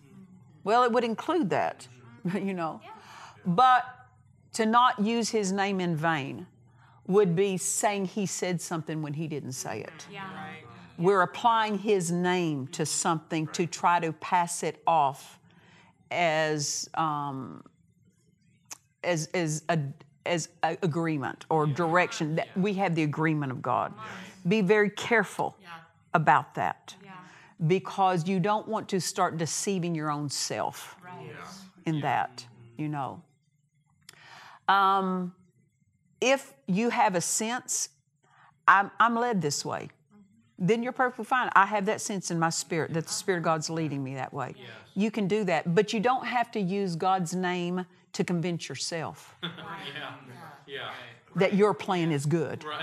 Well, 0.63 0.83
it 0.83 0.91
would 0.93 1.03
include 1.03 1.49
that, 1.49 1.85
you 2.33 2.53
know. 2.53 2.79
Yeah. 2.81 2.91
But 3.45 3.83
to 4.53 4.65
not 4.65 5.01
use 5.01 5.29
his 5.29 5.51
name 5.51 5.81
in 5.81 5.97
vain 5.97 6.47
would 7.07 7.35
be 7.35 7.57
saying 7.57 8.05
he 8.05 8.25
said 8.25 8.61
something 8.61 9.01
when 9.01 9.13
he 9.13 9.27
didn't 9.27 9.51
say 9.53 9.81
it. 9.81 10.07
Yeah. 10.11 10.27
We're 10.97 11.21
applying 11.21 11.77
his 11.77 12.11
name 12.11 12.67
to 12.69 12.85
something 12.85 13.47
to 13.47 13.65
try 13.67 13.99
to 13.99 14.13
pass 14.13 14.63
it 14.63 14.81
off 14.87 15.39
as 16.09 16.89
um, 16.93 17.63
as 19.03 19.27
as 19.33 19.63
a 19.69 19.79
as 20.25 20.49
a 20.63 20.77
agreement 20.81 21.45
or 21.49 21.67
direction 21.67 22.35
that 22.35 22.47
we 22.57 22.73
have 22.75 22.95
the 22.95 23.03
agreement 23.03 23.51
of 23.51 23.61
God. 23.61 23.93
Be 24.47 24.61
very 24.61 24.89
careful 24.89 25.55
about 26.13 26.55
that 26.55 26.95
Yeah. 27.03 27.11
because 27.67 28.27
you 28.27 28.39
don't 28.39 28.67
want 28.67 28.87
to 28.89 29.01
start 29.01 29.37
deceiving 29.37 29.93
your 29.93 30.09
own 30.09 30.29
self 30.29 30.95
Right. 31.03 31.29
in 31.85 31.99
that, 32.01 32.45
you 32.77 32.87
know. 32.87 33.21
Um, 34.67 35.35
if 36.21 36.53
you 36.67 36.89
have 36.89 37.15
a 37.15 37.21
sense, 37.21 37.89
I'm, 38.67 38.91
I'm 38.99 39.15
led 39.15 39.41
this 39.41 39.63
way, 39.63 39.89
then 40.57 40.81
you're 40.81 40.93
perfectly 40.93 41.25
fine. 41.25 41.49
I 41.55 41.65
have 41.65 41.85
that 41.85 42.01
sense 42.01 42.31
in 42.31 42.39
my 42.39 42.49
spirit 42.49 42.93
that 42.93 43.07
the 43.07 43.13
Spirit 43.13 43.39
of 43.39 43.43
God's 43.43 43.69
leading 43.69 44.03
me 44.03 44.15
that 44.15 44.33
way. 44.33 44.55
You 44.95 45.11
can 45.11 45.27
do 45.27 45.43
that, 45.43 45.75
but 45.75 45.91
you 45.91 45.99
don't 45.99 46.25
have 46.25 46.51
to 46.51 46.59
use 46.59 46.95
God's 46.95 47.35
name 47.35 47.85
to 48.13 48.23
convince 48.23 48.69
yourself 48.69 49.35
Yeah. 49.43 50.13
Yeah. 50.65 50.89
That 51.35 51.53
your 51.53 51.73
plan 51.73 52.11
is 52.11 52.25
good. 52.25 52.63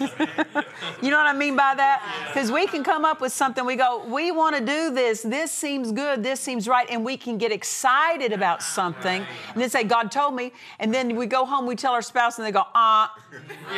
you 1.02 1.10
know 1.10 1.16
what 1.16 1.26
I 1.26 1.32
mean 1.32 1.56
by 1.56 1.74
that? 1.74 2.26
Because 2.28 2.52
we 2.52 2.66
can 2.66 2.84
come 2.84 3.04
up 3.04 3.20
with 3.20 3.32
something, 3.32 3.64
we 3.64 3.76
go, 3.76 4.04
we 4.06 4.30
want 4.30 4.56
to 4.56 4.64
do 4.64 4.90
this, 4.90 5.22
this 5.22 5.50
seems 5.50 5.92
good, 5.92 6.22
this 6.22 6.40
seems 6.40 6.68
right, 6.68 6.88
and 6.90 7.04
we 7.04 7.16
can 7.16 7.38
get 7.38 7.52
excited 7.52 8.32
about 8.32 8.62
something 8.62 9.24
and 9.52 9.62
then 9.62 9.70
say, 9.70 9.84
God 9.84 10.10
told 10.10 10.34
me. 10.34 10.52
And 10.78 10.92
then 10.92 11.16
we 11.16 11.26
go 11.26 11.44
home, 11.44 11.66
we 11.66 11.76
tell 11.76 11.92
our 11.92 12.02
spouse, 12.02 12.38
and 12.38 12.46
they 12.46 12.52
go, 12.52 12.64
uh, 12.74 13.08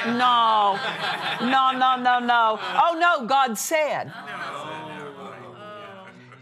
no, 0.07 0.79
no, 1.41 1.73
no, 1.73 1.97
no, 1.97 2.19
no. 2.19 2.59
Oh, 2.61 2.97
no, 2.99 3.27
God 3.27 3.59
said. 3.59 4.13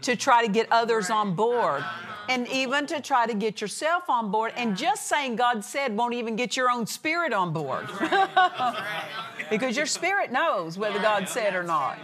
To 0.03 0.15
try 0.15 0.45
to 0.45 0.51
get 0.51 0.67
others 0.71 1.09
on 1.09 1.35
board. 1.35 1.83
And 2.29 2.47
even 2.47 2.85
to 2.87 3.01
try 3.01 3.25
to 3.25 3.33
get 3.33 3.59
yourself 3.59 4.09
on 4.09 4.31
board. 4.31 4.53
And 4.55 4.77
just 4.77 5.07
saying 5.07 5.35
God 5.35 5.65
said 5.65 5.97
won't 5.97 6.13
even 6.13 6.35
get 6.35 6.55
your 6.55 6.69
own 6.69 6.85
spirit 6.85 7.33
on 7.33 7.51
board. 7.51 7.87
because 9.49 9.75
your 9.75 9.87
spirit 9.87 10.31
knows 10.31 10.77
whether 10.77 10.99
God 10.99 11.27
said 11.27 11.55
or 11.55 11.63
not. 11.63 11.97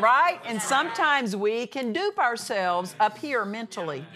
Right? 0.00 0.38
And 0.46 0.62
sometimes 0.62 1.34
we 1.34 1.66
can 1.66 1.92
dupe 1.92 2.18
ourselves 2.18 2.94
up 3.00 3.18
here 3.18 3.44
mentally 3.44 4.06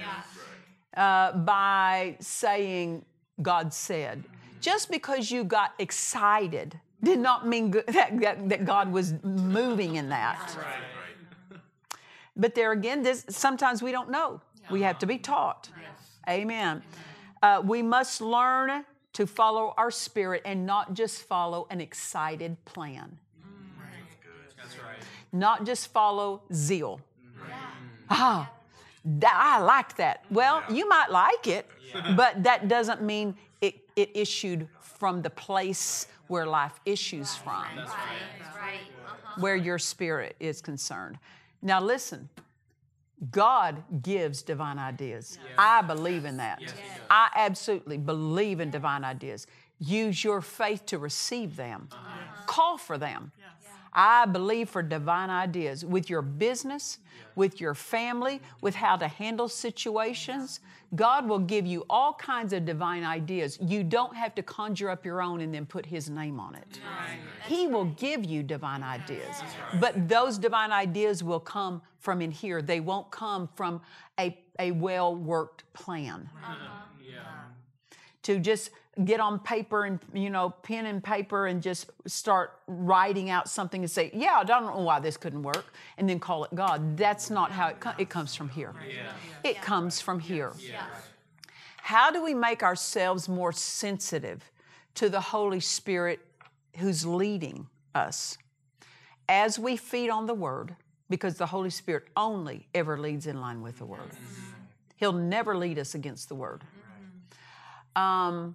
uh, 0.97 1.33
by 1.33 2.17
saying 2.21 3.05
God 3.43 3.75
said. 3.75 4.25
Just 4.61 4.91
because 4.91 5.31
you 5.31 5.45
got 5.45 5.75
excited 5.79 6.79
did 7.03 7.19
not 7.19 7.47
mean 7.47 7.71
that, 7.89 8.21
that, 8.21 8.49
that 8.49 8.65
God 8.65 8.93
was 8.93 9.15
moving 9.23 9.97
in 9.97 10.09
that. 10.11 10.57
But 12.37 12.55
there 12.55 12.73
again, 12.73 13.03
this, 13.03 13.25
sometimes 13.29 13.83
we 13.83 13.93
don't 13.93 14.11
know. 14.11 14.41
We 14.71 14.83
have 14.83 14.99
to 15.01 15.07
be 15.07 15.19
taught. 15.19 15.69
Amen. 16.29 16.83
Uh, 17.43 17.63
we 17.65 17.83
must 17.83 18.21
learn 18.21 18.85
to 19.15 19.27
follow 19.27 19.75
our 19.77 19.91
spirit 19.91 20.43
and 20.45 20.67
not 20.67 20.95
just 20.95 21.23
follow 21.23 21.67
an 21.71 21.81
excited 21.81 22.57
plan. 22.65 23.19
That's 24.57 24.77
right. 24.77 24.97
Not 25.33 25.65
just 25.67 25.89
follow 25.93 26.43
zeal. 26.53 27.01
Ah, 28.11 28.51
that, 29.05 29.33
I 29.35 29.63
like 29.63 29.97
that. 29.97 30.25
Well, 30.31 30.63
you 30.71 30.89
might 30.89 31.11
like 31.11 31.47
it, 31.47 31.67
but 32.17 32.43
that 32.43 32.69
doesn't 32.69 33.03
mean 33.03 33.37
it, 33.61 33.77
it 33.97 34.11
issued 34.15 34.69
from 34.81 35.23
the 35.23 35.31
place 35.31 36.07
where 36.27 36.47
life 36.47 36.79
issues 36.85 37.35
from, 37.35 37.65
Right. 37.77 37.87
Uh-huh. 37.87 39.41
where 39.41 39.57
your 39.57 39.79
spirit 39.79 40.37
is 40.39 40.61
concerned. 40.61 41.19
Now, 41.63 41.81
listen. 41.81 42.29
God 43.31 43.83
gives 44.03 44.43
divine 44.43 44.79
ideas. 44.79 45.39
I 45.59 45.83
believe 45.83 46.25
in 46.25 46.39
that. 46.39 46.61
I 47.11 47.29
absolutely 47.35 47.99
believe 47.99 48.61
in 48.61 48.71
divine 48.71 49.05
ideas. 49.05 49.47
Use 49.79 50.25
your 50.25 50.41
faith 50.41 50.87
to 50.87 50.99
receive 50.99 51.57
them. 51.57 51.89
Uh-huh. 51.93 52.43
Call 52.47 52.79
for 52.79 52.99
them. 52.99 53.33
I 53.93 54.27
believe 54.27 54.69
for 54.69 54.83
divine 54.83 55.31
ideas 55.31 55.85
with 55.85 56.09
your 56.09 56.23
business, 56.23 56.99
with 57.35 57.61
your 57.61 57.75
family, 57.75 58.41
with 58.61 58.75
how 58.75 58.97
to 58.97 59.09
handle 59.09 59.49
situations. 59.49 60.61
God 60.95 61.29
will 61.29 61.39
give 61.39 61.67
you 61.67 61.85
all 61.89 62.15
kinds 62.15 62.53
of 62.53 62.65
divine 62.65 63.05
ideas. 63.05 63.59
You 63.61 63.85
don't 63.85 64.15
have 64.17 64.35
to 64.37 64.43
conjure 64.43 64.91
up 64.91 65.05
your 65.05 65.23
own 65.23 65.41
and 65.41 65.55
then 65.55 65.67
put 65.67 65.87
His 65.87 66.11
name 66.11 66.41
on 66.41 66.55
it. 66.55 66.81
He 67.47 67.67
will 67.67 67.87
give 67.87 68.25
you 68.25 68.43
divine 68.43 68.83
ideas. 68.83 69.43
But 69.79 70.09
those 70.09 70.39
divine 70.39 70.73
ideas 70.73 71.23
will 71.23 71.41
come 71.41 71.83
from 72.01 72.23
in 72.23 72.31
here, 72.31 72.63
they 72.63 72.81
won't 72.81 73.11
come 73.11 73.49
from 73.55 73.81
a, 74.19 74.37
a 74.59 74.71
well 74.73 75.15
worked 75.15 75.71
plan 75.75 76.29
uh-huh. 76.43 76.85
Yeah. 77.07 77.21
to 78.23 78.39
just 78.39 78.71
get 79.05 79.21
on 79.21 79.39
paper 79.39 79.85
and 79.85 79.99
you 80.13 80.31
know 80.31 80.51
pen 80.63 80.87
and 80.87 81.03
paper 81.03 81.47
and 81.47 81.63
just 81.63 81.91
start 82.07 82.59
writing 82.67 83.31
out 83.31 83.49
something 83.49 83.83
and 83.83 83.91
say 83.91 84.11
yeah 84.15 84.39
i 84.39 84.45
don't 84.45 84.67
know 84.67 84.83
why 84.83 84.99
this 85.01 85.17
couldn't 85.17 85.43
work 85.43 85.73
and 85.99 86.09
then 86.09 86.19
call 86.19 86.45
it 86.45 86.55
god. 86.55 86.97
That's 86.97 87.31
not 87.31 87.51
how 87.51 87.69
it, 87.69 87.81
co- 87.81 87.93
it 87.99 88.09
comes 88.09 88.35
from 88.35 88.49
here. 88.49 88.75
It 89.45 89.63
comes 89.63 90.01
from 90.01 90.19
here. 90.21 90.53
How 91.83 92.11
do 92.11 92.23
we 92.23 92.35
make 92.35 92.63
ourselves 92.63 93.29
more 93.29 93.53
sensitive 93.53 94.51
to 94.95 95.09
the 95.09 95.21
holy 95.21 95.61
spirit 95.61 96.21
who's 96.77 97.05
leading 97.07 97.67
us? 97.95 98.39
As 99.29 99.59
we 99.59 99.77
feed 99.77 100.11
on 100.11 100.27
the 100.27 100.35
word 100.35 100.77
because 101.09 101.35
the 101.35 101.47
holy 101.47 101.71
spirit 101.71 102.05
only 102.17 102.69
ever 102.75 102.97
leads 102.99 103.27
in 103.27 103.41
line 103.41 103.61
with 103.63 103.79
the 103.79 103.85
word. 103.85 104.11
He'll 104.97 105.13
never 105.13 105.57
lead 105.57 105.79
us 105.79 105.95
against 105.95 106.29
the 106.29 106.35
word. 106.35 106.63
Um, 107.97 108.55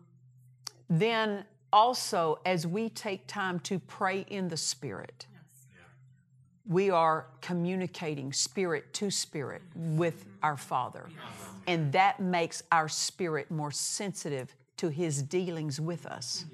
then 0.89 1.46
also 1.74 2.39
as 2.46 2.65
we 2.65 2.89
take 2.89 3.27
time 3.27 3.60
to 3.60 3.80
pray 3.80 4.25
in 4.30 4.48
the 4.48 4.58
spirit 4.58 5.25
we 6.68 6.89
are 6.89 7.27
communicating 7.42 8.34
spirit 8.34 8.92
to 8.94 9.12
spirit 9.12 9.62
with 9.75 10.25
our 10.42 10.58
father. 10.58 11.06
And 11.68 11.92
that 11.94 12.20
makes 12.20 12.63
our 12.72 12.89
spirit 12.89 13.51
more 13.51 13.72
sensitive 13.72 14.56
to 14.77 14.89
his 14.89 15.22
dealings 15.22 15.80
with 15.80 16.06
us. 16.06 16.46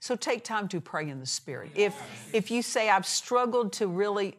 So 0.00 0.16
take 0.16 0.44
time 0.44 0.68
to 0.68 0.80
pray 0.82 1.08
in 1.08 1.18
the 1.18 1.24
Spirit. 1.24 1.70
If, 1.74 1.94
if 2.34 2.50
you 2.50 2.60
say, 2.60 2.90
I've 2.90 3.06
struggled 3.06 3.72
to 3.74 3.86
really 3.86 4.36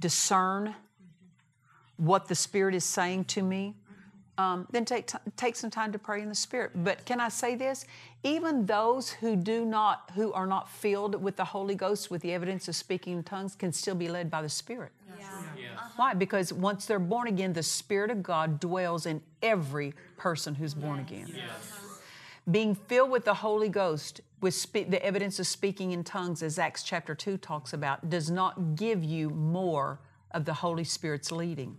discern 0.00 0.70
mm-hmm. 0.70 2.04
what 2.04 2.26
the 2.26 2.34
Spirit 2.34 2.74
is 2.74 2.82
saying 2.82 3.26
to 3.26 3.42
me, 3.42 3.76
um, 4.38 4.66
then 4.70 4.84
take, 4.84 5.06
t- 5.06 5.18
take 5.36 5.56
some 5.56 5.70
time 5.70 5.92
to 5.92 5.98
pray 5.98 6.22
in 6.22 6.28
the 6.28 6.34
Spirit. 6.34 6.70
But 6.74 7.04
can 7.04 7.20
I 7.20 7.28
say 7.28 7.54
this? 7.54 7.84
Even 8.24 8.64
those 8.66 9.10
who 9.10 9.36
do 9.36 9.64
not, 9.64 10.10
who 10.14 10.32
are 10.32 10.46
not 10.46 10.70
filled 10.70 11.20
with 11.22 11.36
the 11.36 11.44
Holy 11.44 11.74
Ghost 11.74 12.10
with 12.10 12.22
the 12.22 12.32
evidence 12.32 12.66
of 12.68 12.74
speaking 12.74 13.18
in 13.18 13.22
tongues 13.24 13.54
can 13.54 13.72
still 13.72 13.94
be 13.94 14.08
led 14.08 14.30
by 14.30 14.40
the 14.42 14.48
Spirit. 14.48 14.92
Why? 15.96 16.14
Because 16.14 16.52
once 16.52 16.86
they're 16.86 16.98
born 16.98 17.28
again, 17.28 17.52
the 17.52 17.62
Spirit 17.62 18.10
of 18.10 18.22
God 18.22 18.58
dwells 18.58 19.04
in 19.06 19.20
every 19.42 19.92
person 20.16 20.54
who's 20.54 20.74
born 20.74 20.98
again. 21.00 21.26
Being 22.50 22.74
filled 22.74 23.10
with 23.10 23.24
the 23.24 23.34
Holy 23.34 23.68
Ghost, 23.68 24.20
with 24.40 24.54
spe- 24.54 24.88
the 24.88 25.04
evidence 25.04 25.38
of 25.38 25.46
speaking 25.46 25.92
in 25.92 26.02
tongues, 26.02 26.42
as 26.42 26.58
Acts 26.58 26.82
chapter 26.82 27.14
2 27.14 27.36
talks 27.36 27.72
about, 27.72 28.08
does 28.10 28.30
not 28.30 28.74
give 28.74 29.04
you 29.04 29.30
more 29.30 30.00
of 30.34 30.44
the 30.44 30.54
Holy 30.54 30.84
Spirit's 30.84 31.32
leading. 31.32 31.76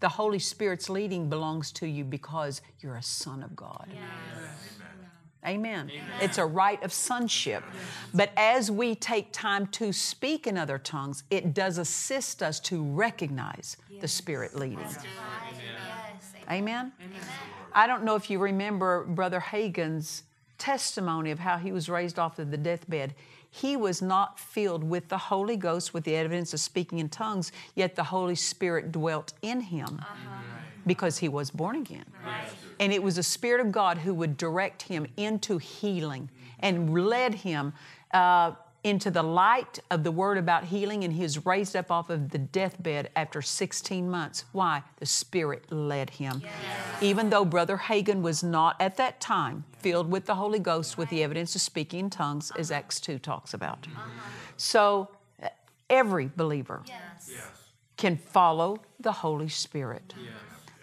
The 0.00 0.08
Holy 0.08 0.38
Spirit's 0.38 0.88
leading 0.90 1.28
belongs 1.28 1.72
to 1.72 1.86
you 1.86 2.04
because 2.04 2.60
you're 2.80 2.96
a 2.96 3.02
son 3.02 3.42
of 3.42 3.56
God. 3.56 3.88
Amen. 5.46 5.90
It's 6.20 6.38
a 6.38 6.46
right 6.46 6.82
of 6.82 6.92
sonship. 6.92 7.62
But 8.14 8.30
as 8.36 8.70
we 8.70 8.94
take 8.94 9.30
time 9.32 9.66
to 9.68 9.92
speak 9.92 10.46
in 10.46 10.56
other 10.56 10.78
tongues, 10.78 11.24
it 11.30 11.52
does 11.52 11.78
assist 11.78 12.42
us 12.42 12.60
to 12.60 12.82
recognize 12.82 13.76
the 14.00 14.08
Spirit 14.08 14.54
leading. 14.54 14.78
Yes. 14.78 15.04
Amen? 16.50 16.92
I 17.72 17.86
don't 17.86 18.04
know 18.04 18.14
if 18.14 18.30
you 18.30 18.38
remember 18.38 19.04
Brother 19.04 19.40
Hagin's 19.40 20.22
testimony 20.58 21.30
of 21.30 21.38
how 21.38 21.58
he 21.58 21.72
was 21.72 21.88
raised 21.88 22.18
off 22.18 22.38
of 22.38 22.50
the 22.50 22.56
deathbed. 22.56 23.14
He 23.56 23.76
was 23.76 24.02
not 24.02 24.40
filled 24.40 24.82
with 24.82 25.08
the 25.08 25.16
Holy 25.16 25.56
Ghost 25.56 25.94
with 25.94 26.02
the 26.02 26.16
evidence 26.16 26.52
of 26.52 26.58
speaking 26.58 26.98
in 26.98 27.08
tongues, 27.08 27.52
yet 27.76 27.94
the 27.94 28.02
Holy 28.02 28.34
Spirit 28.34 28.90
dwelt 28.90 29.32
in 29.42 29.60
him 29.60 30.00
because 30.84 31.18
he 31.18 31.28
was 31.28 31.52
born 31.52 31.76
again. 31.76 32.04
And 32.80 32.92
it 32.92 33.00
was 33.00 33.14
the 33.14 33.22
Spirit 33.22 33.64
of 33.64 33.70
God 33.70 33.98
who 33.98 34.12
would 34.14 34.36
direct 34.36 34.82
him 34.82 35.06
into 35.16 35.58
healing 35.58 36.30
and 36.58 36.92
led 36.94 37.32
him 37.34 37.72
uh, 38.12 38.54
into 38.84 39.10
the 39.10 39.22
light 39.22 39.80
of 39.90 40.04
the 40.04 40.12
word 40.12 40.38
about 40.38 40.64
healing. 40.64 41.02
And 41.02 41.12
he 41.14 41.22
was 41.22 41.44
raised 41.44 41.74
up 41.74 41.90
off 41.90 42.10
of 42.10 42.30
the 42.30 42.38
deathbed 42.38 43.10
after 43.16 43.42
16 43.42 44.08
months. 44.08 44.44
Why? 44.52 44.82
The 44.98 45.06
Spirit 45.06 45.72
led 45.72 46.10
him. 46.10 46.42
Even 47.00 47.30
though 47.30 47.44
Brother 47.44 47.76
Hagin 47.78 48.20
was 48.22 48.44
not 48.44 48.76
at 48.80 48.96
that 48.98 49.20
time 49.20 49.64
filled 49.80 50.10
with 50.10 50.26
the 50.26 50.34
Holy 50.36 50.58
Ghost 50.58 50.96
with 50.96 51.08
the 51.08 51.22
evidence 51.22 51.54
of 51.54 51.60
speaking 51.62 52.00
in 52.00 52.10
tongues, 52.10 52.52
as 52.58 52.70
Acts 52.70 53.00
2 53.00 53.18
talks 53.18 53.52
about. 53.54 53.86
So, 54.56 55.08
uh, 55.42 55.48
every 55.90 56.30
believer 56.36 56.82
Yes. 56.86 57.30
can 57.96 58.16
follow 58.16 58.78
the 59.00 59.12
Holy 59.12 59.48
Spirit. 59.48 60.14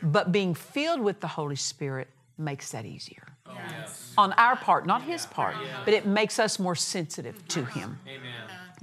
But 0.03 0.31
being 0.31 0.55
filled 0.55 1.01
with 1.01 1.19
the 1.19 1.27
Holy 1.27 1.55
Spirit 1.55 2.09
makes 2.37 2.71
that 2.71 2.85
easier. 2.85 3.27
Oh, 4.17 4.23
On 4.23 4.33
our 4.33 4.55
part, 4.55 4.85
not 4.85 5.03
his 5.03 5.25
part, 5.25 5.55
but 5.85 5.93
it 5.93 6.05
makes 6.05 6.39
us 6.39 6.59
more 6.59 6.75
sensitive 6.75 7.47
to 7.49 7.65
him. 7.65 7.99
Amen. 8.07 8.31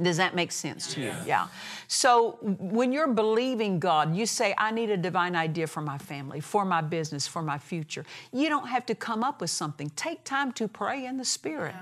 Does 0.00 0.16
that 0.18 0.34
make 0.36 0.52
sense 0.52 0.94
to 0.94 1.00
you? 1.00 1.12
Yeah. 1.26 1.48
So 1.88 2.38
when 2.42 2.92
you're 2.92 3.12
believing 3.12 3.80
God, 3.80 4.14
you 4.14 4.26
say, 4.26 4.54
I 4.56 4.70
need 4.70 4.90
a 4.90 4.96
divine 4.96 5.34
idea 5.34 5.66
for 5.66 5.80
my 5.80 5.98
family, 5.98 6.38
for 6.38 6.64
my 6.64 6.80
business, 6.80 7.26
for 7.26 7.42
my 7.42 7.58
future. 7.58 8.04
You 8.32 8.48
don't 8.48 8.68
have 8.68 8.86
to 8.86 8.94
come 8.94 9.24
up 9.24 9.40
with 9.40 9.50
something. 9.50 9.90
Take 9.96 10.22
time 10.22 10.52
to 10.52 10.68
pray 10.68 11.06
in 11.06 11.16
the 11.16 11.24
Spirit 11.24 11.74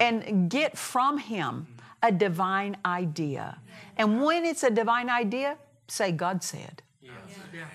and 0.00 0.50
get 0.50 0.76
from 0.76 1.16
Him 1.16 1.66
a 2.02 2.12
divine 2.12 2.76
idea. 2.84 3.58
And 3.96 4.22
when 4.22 4.44
it's 4.44 4.62
a 4.62 4.70
divine 4.70 5.08
idea, 5.08 5.56
say, 5.88 6.12
God 6.12 6.42
said. 6.42 6.82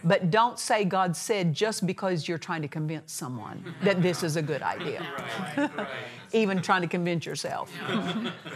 But 0.03 0.31
don't 0.31 0.59
say 0.59 0.83
God 0.83 1.15
said 1.15 1.53
just 1.53 1.85
because 1.85 2.27
you're 2.27 2.38
trying 2.38 2.61
to 2.61 2.67
convince 2.67 3.11
someone 3.13 3.75
that 3.83 4.01
this 4.01 4.23
is 4.23 4.35
a 4.35 4.41
good 4.41 4.61
idea. 4.61 5.05
Even 6.33 6.61
trying 6.61 6.81
to 6.81 6.88
convince 6.88 7.25
yourself. 7.25 7.71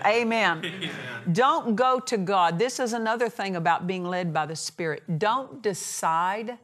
Amen. 0.06 0.90
Don't 1.32 1.76
go 1.76 2.00
to 2.00 2.18
God. 2.18 2.58
This 2.58 2.80
is 2.80 2.94
another 2.94 3.30
thing 3.30 3.56
about 3.56 3.88
being 3.88 4.06
led 4.06 4.34
by 4.34 4.46
the 4.46 4.56
Spirit. 4.56 5.20
Don't 5.20 5.62
decide, 5.62 6.58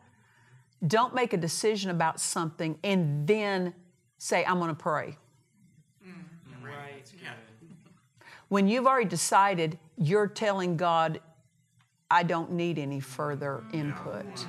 don't 0.87 1.13
make 1.13 1.33
a 1.33 1.37
decision 1.37 1.91
about 1.91 2.19
something 2.19 2.77
and 2.83 3.27
then 3.27 3.73
say, 4.17 4.45
I'm 4.45 4.59
going 4.59 4.69
to 4.69 4.75
pray. 4.75 5.17
Mm, 6.07 6.63
right. 6.63 7.11
When 8.49 8.67
you've 8.67 8.85
already 8.85 9.09
decided, 9.09 9.79
you're 9.97 10.27
telling 10.27 10.77
God, 10.77 11.19
I 12.11 12.23
don't 12.23 12.51
need 12.51 12.77
any 12.77 12.99
further 12.99 13.63
input. 13.71 14.45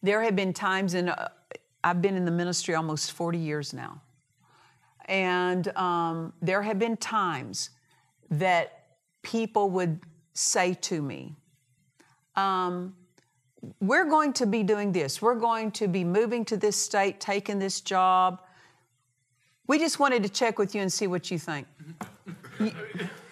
There 0.00 0.22
have 0.22 0.36
been 0.36 0.52
times 0.52 0.94
in, 0.94 1.08
uh, 1.08 1.28
I've 1.82 2.00
been 2.00 2.14
in 2.14 2.24
the 2.24 2.30
ministry 2.30 2.76
almost 2.76 3.10
40 3.10 3.36
years 3.36 3.74
now. 3.74 4.00
And 5.06 5.76
um, 5.76 6.32
there 6.40 6.62
have 6.62 6.78
been 6.78 6.96
times 6.96 7.70
that 8.30 8.84
people 9.22 9.70
would 9.70 9.98
say 10.34 10.74
to 10.74 11.02
me, 11.02 11.34
um, 12.36 12.94
We're 13.80 14.04
going 14.04 14.32
to 14.34 14.46
be 14.46 14.62
doing 14.62 14.92
this. 14.92 15.20
We're 15.20 15.34
going 15.34 15.72
to 15.72 15.88
be 15.88 16.04
moving 16.04 16.44
to 16.44 16.56
this 16.56 16.76
state, 16.76 17.18
taking 17.18 17.58
this 17.58 17.80
job. 17.80 18.42
We 19.66 19.80
just 19.80 19.98
wanted 19.98 20.22
to 20.22 20.28
check 20.28 20.60
with 20.60 20.76
you 20.76 20.82
and 20.82 20.92
see 20.92 21.08
what 21.08 21.28
you 21.32 21.40
think. 21.40 21.66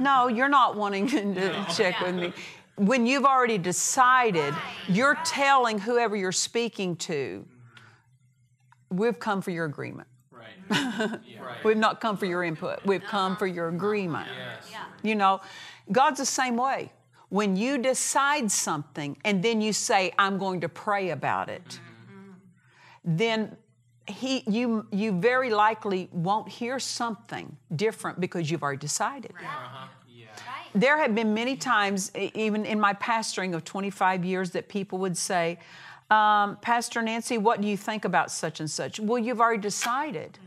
You- 0.00 0.04
no, 0.04 0.28
you're 0.28 0.48
not 0.48 0.76
wanting 0.76 1.06
to 1.08 1.66
check 1.76 2.00
with 2.00 2.14
me. 2.14 2.32
When 2.76 3.06
you've 3.06 3.26
already 3.26 3.58
decided, 3.58 4.54
you're 4.88 5.18
telling 5.22 5.78
whoever 5.78 6.16
you're 6.16 6.32
speaking 6.32 6.96
to, 6.96 7.44
we've 8.88 9.18
come 9.18 9.42
for 9.42 9.50
your 9.50 9.66
agreement. 9.66 10.08
Right. 10.30 10.54
right. 10.70 11.64
We've 11.64 11.76
not 11.76 12.00
come 12.00 12.16
for 12.16 12.24
your 12.24 12.42
input. 12.42 12.80
We've 12.86 13.02
come 13.02 13.36
for 13.36 13.46
your 13.46 13.68
agreement. 13.68 14.28
Yes. 14.34 14.68
Yeah. 14.70 14.84
You 15.02 15.14
know, 15.14 15.42
God's 15.92 16.20
the 16.20 16.24
same 16.24 16.56
way. 16.56 16.90
When 17.28 17.54
you 17.54 17.76
decide 17.76 18.50
something 18.50 19.18
and 19.24 19.42
then 19.42 19.60
you 19.60 19.74
say, 19.74 20.12
I'm 20.18 20.38
going 20.38 20.62
to 20.62 20.68
pray 20.68 21.10
about 21.10 21.50
it, 21.50 21.66
mm-hmm. 21.68 22.30
then 23.04 23.56
he, 24.10 24.42
you, 24.46 24.86
you 24.90 25.12
very 25.12 25.50
likely 25.50 26.08
won't 26.12 26.48
hear 26.48 26.78
something 26.78 27.56
different 27.74 28.20
because 28.20 28.50
you've 28.50 28.62
already 28.62 28.78
decided. 28.78 29.32
Uh-huh. 29.38 29.86
Yeah. 30.08 30.26
Right. 30.26 30.80
There 30.80 30.98
have 30.98 31.14
been 31.14 31.34
many 31.34 31.56
times, 31.56 32.12
even 32.16 32.64
in 32.64 32.78
my 32.78 32.94
pastoring 32.94 33.54
of 33.54 33.64
25 33.64 34.24
years, 34.24 34.50
that 34.50 34.68
people 34.68 34.98
would 34.98 35.16
say, 35.16 35.58
um, 36.10 36.56
Pastor 36.60 37.02
Nancy, 37.02 37.38
what 37.38 37.60
do 37.60 37.68
you 37.68 37.76
think 37.76 38.04
about 38.04 38.30
such 38.30 38.60
and 38.60 38.70
such? 38.70 38.98
Well, 38.98 39.18
you've 39.18 39.40
already 39.40 39.62
decided. 39.62 40.38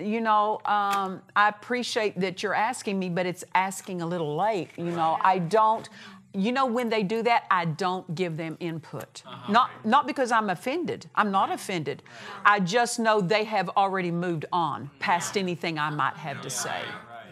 You 0.00 0.20
know, 0.20 0.60
um, 0.64 1.22
I 1.36 1.48
appreciate 1.48 2.18
that 2.18 2.42
you're 2.42 2.54
asking 2.54 2.98
me, 2.98 3.08
but 3.08 3.26
it's 3.26 3.44
asking 3.54 4.02
a 4.02 4.06
little 4.06 4.34
late. 4.36 4.70
You 4.76 4.90
know, 4.90 5.16
I 5.20 5.38
don't. 5.38 5.88
You 6.36 6.50
know, 6.50 6.66
when 6.66 6.88
they 6.88 7.04
do 7.04 7.22
that, 7.22 7.44
I 7.48 7.64
don't 7.64 8.12
give 8.16 8.36
them 8.36 8.56
input. 8.58 9.22
Uh-huh. 9.24 9.52
Not 9.52 9.70
not 9.84 10.06
because 10.06 10.32
I'm 10.32 10.50
offended. 10.50 11.06
I'm 11.14 11.30
not 11.30 11.52
offended. 11.52 12.02
I 12.44 12.58
just 12.58 12.98
know 12.98 13.20
they 13.20 13.44
have 13.44 13.68
already 13.76 14.10
moved 14.10 14.44
on 14.52 14.90
past 14.98 15.36
anything 15.36 15.78
I 15.78 15.90
might 15.90 16.16
have 16.16 16.40
to 16.42 16.50
say 16.50 16.80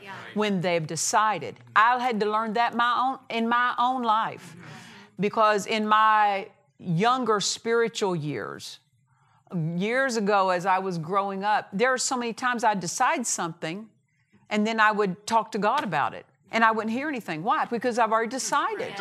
Yeah. 0.02 0.12
when 0.34 0.60
they've 0.60 0.86
decided. 0.86 1.56
I 1.74 1.98
had 1.98 2.20
to 2.20 2.26
learn 2.30 2.52
that 2.52 2.74
my 2.76 2.92
own 3.04 3.18
in 3.38 3.48
my 3.48 3.74
own 3.76 4.02
life 4.04 4.56
because 5.18 5.66
in 5.66 5.86
my 5.88 6.48
younger 6.78 7.40
spiritual 7.40 8.14
years, 8.14 8.78
years 9.76 10.16
ago 10.16 10.50
as 10.50 10.64
I 10.64 10.78
was 10.78 10.96
growing 10.98 11.42
up, 11.44 11.68
there 11.72 11.92
are 11.92 11.98
so 11.98 12.16
many 12.16 12.32
times 12.32 12.62
I'd 12.64 12.80
decide 12.80 13.26
something 13.26 13.88
and 14.48 14.64
then 14.66 14.78
I 14.78 14.92
would 14.92 15.26
talk 15.26 15.50
to 15.52 15.58
God 15.58 15.82
about 15.82 16.14
it. 16.14 16.24
And 16.52 16.64
I 16.64 16.70
wouldn't 16.70 16.92
hear 16.92 17.08
anything. 17.08 17.42
Why? 17.42 17.64
Because 17.64 17.98
I've 17.98 18.12
already 18.12 18.30
decided. 18.30 18.94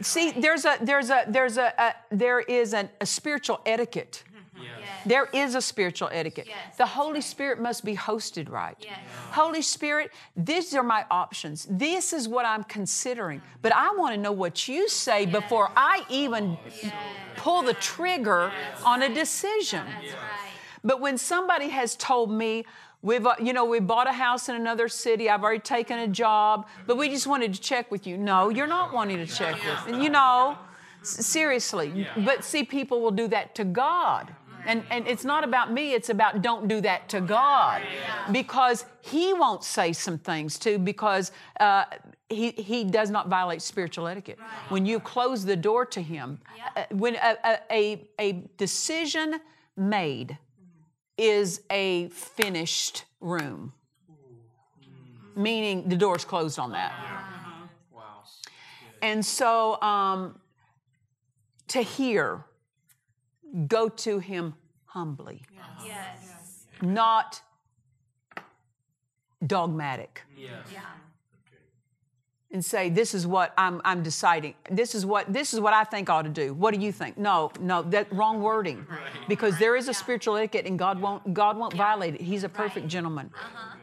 See, 0.00 0.30
there's 0.32 0.64
a 0.64 0.76
there's 0.80 1.10
a 1.10 1.24
there's 1.26 1.56
a, 1.56 1.72
a 1.78 1.94
there 2.14 2.40
is 2.40 2.74
an, 2.74 2.88
a 3.00 3.06
spiritual 3.06 3.60
etiquette. 3.66 4.24
There 5.04 5.28
is 5.32 5.54
a 5.54 5.60
spiritual 5.60 6.10
etiquette. 6.12 6.46
Yes, 6.48 6.76
the 6.76 6.86
Holy 6.86 7.20
Spirit 7.20 7.60
must 7.60 7.84
be 7.84 7.96
hosted 7.96 8.48
right. 8.48 8.76
Yes. 8.80 8.98
Holy 9.32 9.62
Spirit, 9.62 10.12
these 10.36 10.74
are 10.74 10.82
my 10.82 11.04
options. 11.10 11.66
This 11.68 12.12
is 12.12 12.28
what 12.28 12.46
I'm 12.46 12.64
considering. 12.64 13.42
But 13.62 13.72
I 13.74 13.92
want 13.96 14.14
to 14.14 14.20
know 14.20 14.32
what 14.32 14.68
you 14.68 14.88
say 14.88 15.26
before 15.26 15.70
I 15.76 16.04
even 16.08 16.56
pull 17.36 17.62
the 17.62 17.74
trigger 17.74 18.52
on 18.84 19.02
a 19.02 19.12
decision. 19.12 19.84
That's. 19.86 20.14
But 20.84 21.00
when 21.00 21.18
somebody 21.18 21.68
has 21.68 21.96
told 21.96 22.30
me, 22.30 22.64
we've, 23.02 23.26
uh, 23.26 23.34
you 23.40 23.52
know, 23.52 23.64
we 23.64 23.80
bought 23.80 24.08
a 24.08 24.12
house 24.12 24.48
in 24.48 24.54
another 24.54 24.88
city, 24.88 25.28
I've 25.28 25.42
already 25.42 25.60
taken 25.60 25.98
a 25.98 26.08
job, 26.08 26.66
but 26.86 26.96
we 26.96 27.08
just 27.08 27.26
wanted 27.26 27.52
to 27.54 27.60
check 27.60 27.90
with 27.90 28.06
you. 28.06 28.16
No, 28.16 28.48
you're 28.48 28.66
not 28.66 28.92
wanting 28.92 29.18
to 29.18 29.26
check 29.26 29.56
with. 29.56 29.94
And 29.94 30.02
you 30.02 30.08
know, 30.10 30.56
seriously. 31.02 32.06
But 32.24 32.44
see, 32.44 32.64
people 32.64 33.00
will 33.00 33.10
do 33.10 33.28
that 33.28 33.54
to 33.56 33.64
God. 33.64 34.34
And, 34.64 34.84
and 34.90 35.08
it's 35.08 35.24
not 35.24 35.42
about 35.42 35.72
me, 35.72 35.92
it's 35.92 36.08
about 36.08 36.40
don't 36.40 36.68
do 36.68 36.80
that 36.82 37.08
to 37.08 37.20
God. 37.20 37.82
Because 38.30 38.84
He 39.00 39.32
won't 39.34 39.64
say 39.64 39.92
some 39.92 40.18
things 40.18 40.56
too, 40.58 40.78
because 40.78 41.32
uh, 41.58 41.84
he, 42.28 42.52
he 42.52 42.84
does 42.84 43.10
not 43.10 43.28
violate 43.28 43.60
spiritual 43.60 44.06
etiquette. 44.06 44.38
When 44.68 44.86
you 44.86 45.00
close 45.00 45.44
the 45.44 45.56
door 45.56 45.84
to 45.86 46.00
Him, 46.00 46.38
uh, 46.76 46.84
when 46.90 47.16
a, 47.16 47.36
a, 47.44 47.58
a, 47.72 48.08
a 48.20 48.32
decision 48.56 49.40
made 49.76 50.38
is 51.22 51.62
a 51.70 52.08
finished 52.08 53.04
room, 53.20 53.72
meaning 55.36 55.88
the 55.88 55.96
door's 55.96 56.24
closed 56.24 56.58
on 56.58 56.72
that. 56.72 56.92
Wow. 57.92 58.24
And 59.00 59.24
so 59.24 59.80
um, 59.82 60.40
to 61.68 61.80
hear, 61.82 62.44
go 63.68 63.88
to 63.88 64.18
him 64.18 64.54
humbly, 64.86 65.42
Yes. 65.84 66.66
not 66.80 67.40
dogmatic. 69.46 70.22
Yes. 70.36 70.50
Yeah. 70.72 70.80
And 72.52 72.62
say, 72.62 72.90
this 72.90 73.14
is 73.14 73.26
what 73.26 73.54
I'm, 73.56 73.80
I'm 73.82 74.02
deciding. 74.02 74.54
This 74.70 74.94
is 74.94 75.06
what 75.06 75.32
this 75.32 75.54
is 75.54 75.60
what 75.60 75.72
I 75.72 75.84
think 75.84 76.10
ought 76.10 76.22
to 76.22 76.28
do. 76.28 76.52
What 76.52 76.74
do 76.74 76.80
you 76.80 76.92
think? 76.92 77.16
No, 77.16 77.50
no, 77.58 77.82
that 77.84 78.12
wrong 78.12 78.42
wording. 78.42 78.86
Because 79.28 79.58
there 79.58 79.76
is 79.76 79.88
a 79.88 79.94
spiritual 79.94 80.36
etiquette 80.36 80.66
and 80.66 80.78
God 80.78 81.00
won't 81.00 81.32
God 81.32 81.56
won't 81.56 81.72
violate 81.72 82.16
it. 82.16 82.20
He's 82.20 82.44
a 82.44 82.48
perfect 82.48 82.88
gentleman. 82.88 83.30
Uh-huh. 83.34 83.76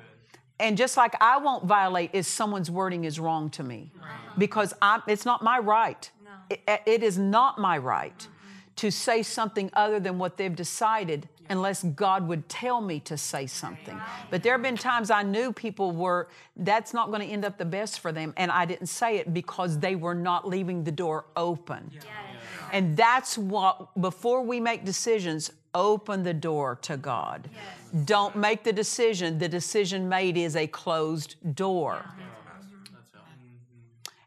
And 0.60 0.78
just 0.78 0.98
like 0.98 1.16
I 1.22 1.38
won't 1.38 1.66
violate 1.66 2.12
if 2.14 2.26
someone's 2.26 2.70
wording 2.70 3.06
is 3.06 3.20
wrong 3.20 3.50
to 3.52 3.64
me, 3.64 3.92
uh-huh. 3.96 4.34
because 4.38 4.74
I'm, 4.82 5.02
it's 5.08 5.26
not 5.26 5.42
my 5.42 5.58
right. 5.58 6.12
It, 6.50 6.82
it 6.86 7.04
is 7.04 7.18
not 7.18 7.58
my 7.58 7.78
right 7.78 8.28
to 8.76 8.92
say 8.92 9.24
something 9.24 9.70
other 9.74 10.00
than 10.00 10.18
what 10.18 10.38
they've 10.38 10.56
decided 10.56 11.28
unless 11.50 11.84
God 11.84 12.28
would 12.28 12.48
tell 12.48 12.80
me 12.82 13.00
to 13.02 13.18
say 13.18 13.48
something. 13.48 14.00
But 14.30 14.44
there 14.44 14.54
have 14.54 14.62
been 14.62 14.78
times 14.78 15.10
I 15.10 15.24
knew 15.24 15.52
people 15.52 15.92
were, 15.92 16.30
that's 16.56 16.94
not 16.94 17.08
going 17.10 17.22
to 17.22 17.28
end 17.28 17.46
up 17.46 17.58
the 17.58 17.66
best 17.66 18.00
for 18.00 18.12
them. 18.12 18.34
And 18.38 18.52
I 18.52 18.66
didn't 18.66 18.88
say 18.88 19.18
it 19.18 19.34
because 19.34 19.80
they 19.80 19.96
were 19.96 20.16
not 20.16 20.48
leaving 20.48 20.84
the 20.84 20.92
door 20.92 21.26
open. 21.36 21.92
And 22.72 22.96
that's 22.96 23.38
what, 23.38 24.00
before 24.00 24.44
we 24.44 24.60
make 24.60 24.86
decisions, 24.86 25.52
open 25.74 26.24
the 26.24 26.34
door 26.34 26.78
to 26.84 26.98
God. 26.98 27.50
Don't 28.06 28.36
make 28.36 28.64
the 28.64 28.74
decision. 28.74 29.40
The 29.40 29.50
decision 29.50 30.08
made 30.08 30.38
is 30.38 30.56
a 30.56 30.68
closed 30.68 31.36
door. 31.56 32.06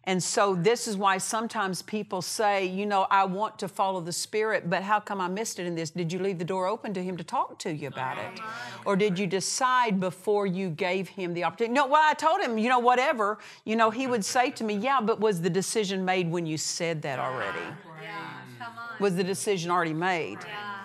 And 0.04 0.20
so, 0.20 0.56
this 0.56 0.88
is 0.88 0.96
why 0.96 1.18
sometimes 1.18 1.80
people 1.80 2.22
say, 2.22 2.66
you 2.66 2.86
know, 2.86 3.06
I 3.08 3.24
want 3.24 3.56
to 3.60 3.68
follow 3.68 4.00
the 4.00 4.12
Spirit, 4.12 4.68
but 4.68 4.82
how 4.82 4.98
come 4.98 5.20
I 5.20 5.28
missed 5.28 5.60
it 5.60 5.66
in 5.66 5.76
this? 5.76 5.90
Did 5.90 6.12
you 6.12 6.18
leave 6.18 6.38
the 6.38 6.44
door 6.44 6.66
open 6.66 6.92
to 6.94 7.02
Him 7.02 7.16
to 7.18 7.24
talk 7.24 7.58
to 7.60 7.72
you 7.72 7.86
about 7.86 8.18
it? 8.18 8.40
Or 8.84 8.96
did 8.96 9.16
you 9.16 9.28
decide 9.28 10.00
before 10.00 10.46
you 10.46 10.70
gave 10.70 11.08
Him 11.08 11.34
the 11.34 11.44
opportunity? 11.44 11.74
No, 11.74 11.86
well, 11.86 12.02
I 12.04 12.14
told 12.14 12.40
Him, 12.40 12.58
you 12.58 12.68
know, 12.68 12.80
whatever. 12.80 13.38
You 13.64 13.76
know, 13.76 13.90
He 13.90 14.08
would 14.08 14.24
say 14.24 14.50
to 14.50 14.64
me, 14.64 14.74
yeah, 14.74 15.00
but 15.00 15.20
was 15.20 15.40
the 15.40 15.50
decision 15.50 16.04
made 16.04 16.28
when 16.28 16.46
you 16.46 16.58
said 16.58 17.00
that 17.02 17.20
already? 17.20 17.60
Yeah. 18.02 18.18
Come 18.58 18.72
on. 18.78 18.96
Was 18.98 19.14
the 19.14 19.24
decision 19.24 19.70
already 19.70 19.94
made? 19.94 20.38
Yeah. 20.44 20.80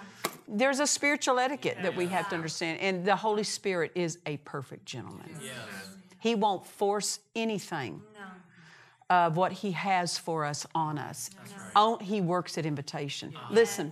There's 0.48 0.80
a 0.80 0.88
spiritual 0.88 1.40
etiquette 1.40 1.80
that 1.82 1.96
we 1.96 2.06
have 2.08 2.30
to 2.30 2.36
understand, 2.36 2.80
and 2.80 3.04
the 3.04 3.16
Holy 3.16 3.44
Spirit 3.44 3.92
is 3.96 4.20
a 4.28 4.38
perfect 4.38 4.86
gentleman. 4.86 5.30
Yes. 5.44 5.56
He 6.20 6.36
won't 6.36 6.66
force 6.66 7.20
anything 7.36 8.02
No. 8.14 8.26
Of 9.10 9.38
what 9.38 9.52
He 9.52 9.72
has 9.72 10.18
for 10.18 10.46
us 10.46 10.66
on 10.76 10.98
us. 10.98 11.30
On- 11.76 12.00
he 12.00 12.22
works 12.22 12.58
at 12.58 12.66
invitation. 12.66 13.34
Listen, 13.50 13.92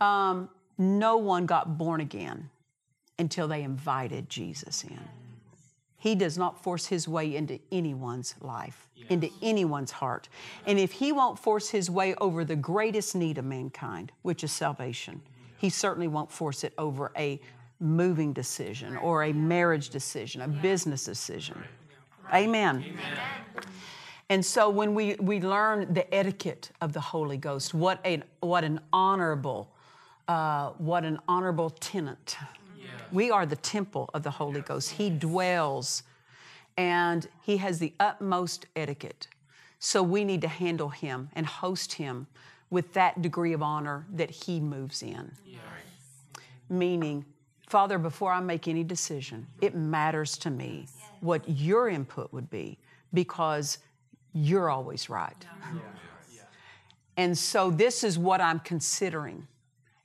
um, 0.00 0.48
no 0.78 1.16
one 1.16 1.46
got 1.46 1.78
born 1.78 2.00
again 2.00 2.50
until 3.18 3.46
they 3.46 3.62
invited 3.62 4.28
Jesus 4.28 4.84
in. 4.84 4.98
He 5.96 6.16
does 6.16 6.36
not 6.36 6.60
force 6.60 6.86
his 6.86 7.06
way 7.06 7.36
into 7.36 7.60
anyone's 7.70 8.34
life, 8.40 8.88
into 9.08 9.30
anyone's 9.40 9.92
heart. 9.92 10.28
And 10.66 10.76
if 10.80 10.90
he 10.90 11.12
won't 11.12 11.38
force 11.38 11.68
his 11.68 11.88
way 11.88 12.16
over 12.16 12.44
the 12.44 12.56
greatest 12.56 13.14
need 13.14 13.38
of 13.38 13.44
mankind, 13.44 14.10
which 14.22 14.42
is 14.42 14.50
salvation, 14.50 15.22
he 15.58 15.70
certainly 15.70 16.08
won't 16.08 16.32
force 16.32 16.64
it 16.64 16.72
over 16.76 17.12
a 17.16 17.40
moving 17.78 18.32
decision 18.32 18.96
or 18.96 19.22
a 19.22 19.32
marriage 19.32 19.90
decision, 19.90 20.40
a 20.40 20.48
business 20.48 21.04
decision. 21.04 21.62
Amen. 22.34 22.84
And 24.32 24.42
so 24.42 24.70
when 24.70 24.94
we, 24.94 25.14
we 25.16 25.42
learn 25.42 25.92
the 25.92 26.12
etiquette 26.14 26.70
of 26.80 26.94
the 26.94 27.02
Holy 27.02 27.36
Ghost, 27.36 27.74
what, 27.74 28.00
a, 28.02 28.22
what 28.40 28.64
an 28.64 28.80
honorable, 28.90 29.70
uh, 30.26 30.70
what 30.78 31.04
an 31.04 31.18
honorable 31.28 31.68
tenant. 31.68 32.38
We 33.12 33.30
are 33.30 33.44
the 33.44 33.56
temple 33.56 34.08
of 34.14 34.22
the 34.22 34.30
Holy 34.30 34.62
Ghost. 34.62 34.92
He 34.92 35.10
dwells 35.10 36.02
and 36.78 37.28
he 37.42 37.58
has 37.58 37.78
the 37.78 37.92
utmost 38.00 38.64
etiquette. 38.74 39.28
So 39.78 40.02
we 40.02 40.24
need 40.24 40.40
to 40.40 40.48
handle 40.48 40.88
him 40.88 41.28
and 41.34 41.44
host 41.44 41.92
him 41.92 42.26
with 42.70 42.94
that 42.94 43.20
degree 43.20 43.52
of 43.52 43.62
honor 43.62 44.06
that 44.14 44.30
he 44.30 44.60
moves 44.60 45.02
in. 45.02 45.30
Meaning, 46.70 47.26
Father, 47.66 47.98
before 47.98 48.32
I 48.32 48.40
make 48.40 48.66
any 48.66 48.82
decision, 48.82 49.46
it 49.60 49.74
matters 49.74 50.38
to 50.38 50.48
me 50.48 50.86
what 51.20 51.46
your 51.46 51.90
input 51.90 52.32
would 52.32 52.48
be 52.48 52.78
because 53.12 53.76
you're 54.34 54.70
always 54.70 55.08
right. 55.10 55.46
And 57.16 57.36
so 57.36 57.70
this 57.70 58.04
is 58.04 58.18
what 58.18 58.40
I'm 58.40 58.60
considering. 58.60 59.46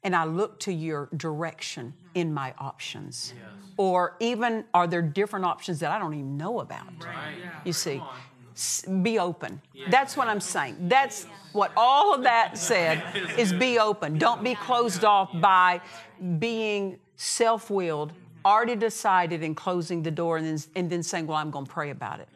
And 0.03 0.15
I 0.15 0.25
look 0.25 0.59
to 0.61 0.73
your 0.73 1.09
direction 1.17 1.93
mm-hmm. 1.97 2.07
in 2.15 2.33
my 2.33 2.53
options. 2.59 3.33
Or 3.77 4.15
even, 4.19 4.65
are 4.73 4.87
there 4.87 5.01
different 5.01 5.45
options 5.45 5.79
that 5.79 5.91
I 5.91 5.99
don't 5.99 6.13
even 6.13 6.37
know 6.37 6.59
about? 6.59 6.87
You 7.63 7.73
see, 7.73 8.01
be 9.01 9.19
open. 9.19 9.61
That's 9.89 10.17
what 10.17 10.27
I'm 10.27 10.39
saying. 10.39 10.75
That's 10.81 11.25
what 11.53 11.71
all 11.77 12.13
of 12.13 12.23
that 12.23 12.57
said 12.69 13.03
is 13.37 13.53
be 13.53 13.79
open. 13.79 14.17
Don't 14.17 14.43
be 14.43 14.55
closed 14.55 15.03
off 15.03 15.29
by 15.39 15.81
being 16.39 16.97
self 17.15 17.69
willed, 17.69 18.09
mm-hmm. 18.09 18.45
already 18.45 18.75
decided, 18.75 19.43
and 19.43 19.55
closing 19.55 20.01
the 20.01 20.11
door 20.11 20.37
and 20.37 20.47
then, 20.47 20.59
and 20.75 20.89
then 20.89 21.03
saying, 21.03 21.27
Well, 21.27 21.37
I'm 21.37 21.51
going 21.51 21.65
to 21.65 21.71
pray 21.71 21.91
about 21.91 22.19
it. 22.19 22.29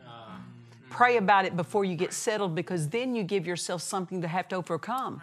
Pray 0.92 1.18
about 1.18 1.46
it 1.46 1.56
before 1.56 1.86
you 1.86 1.96
get 1.96 2.14
settled 2.14 2.54
because 2.54 2.90
then 2.90 3.16
you 3.16 3.24
give 3.24 3.48
yourself 3.48 3.82
something 3.82 4.22
to 4.22 4.28
have 4.28 4.48
to 4.50 4.58
overcome. 4.58 5.22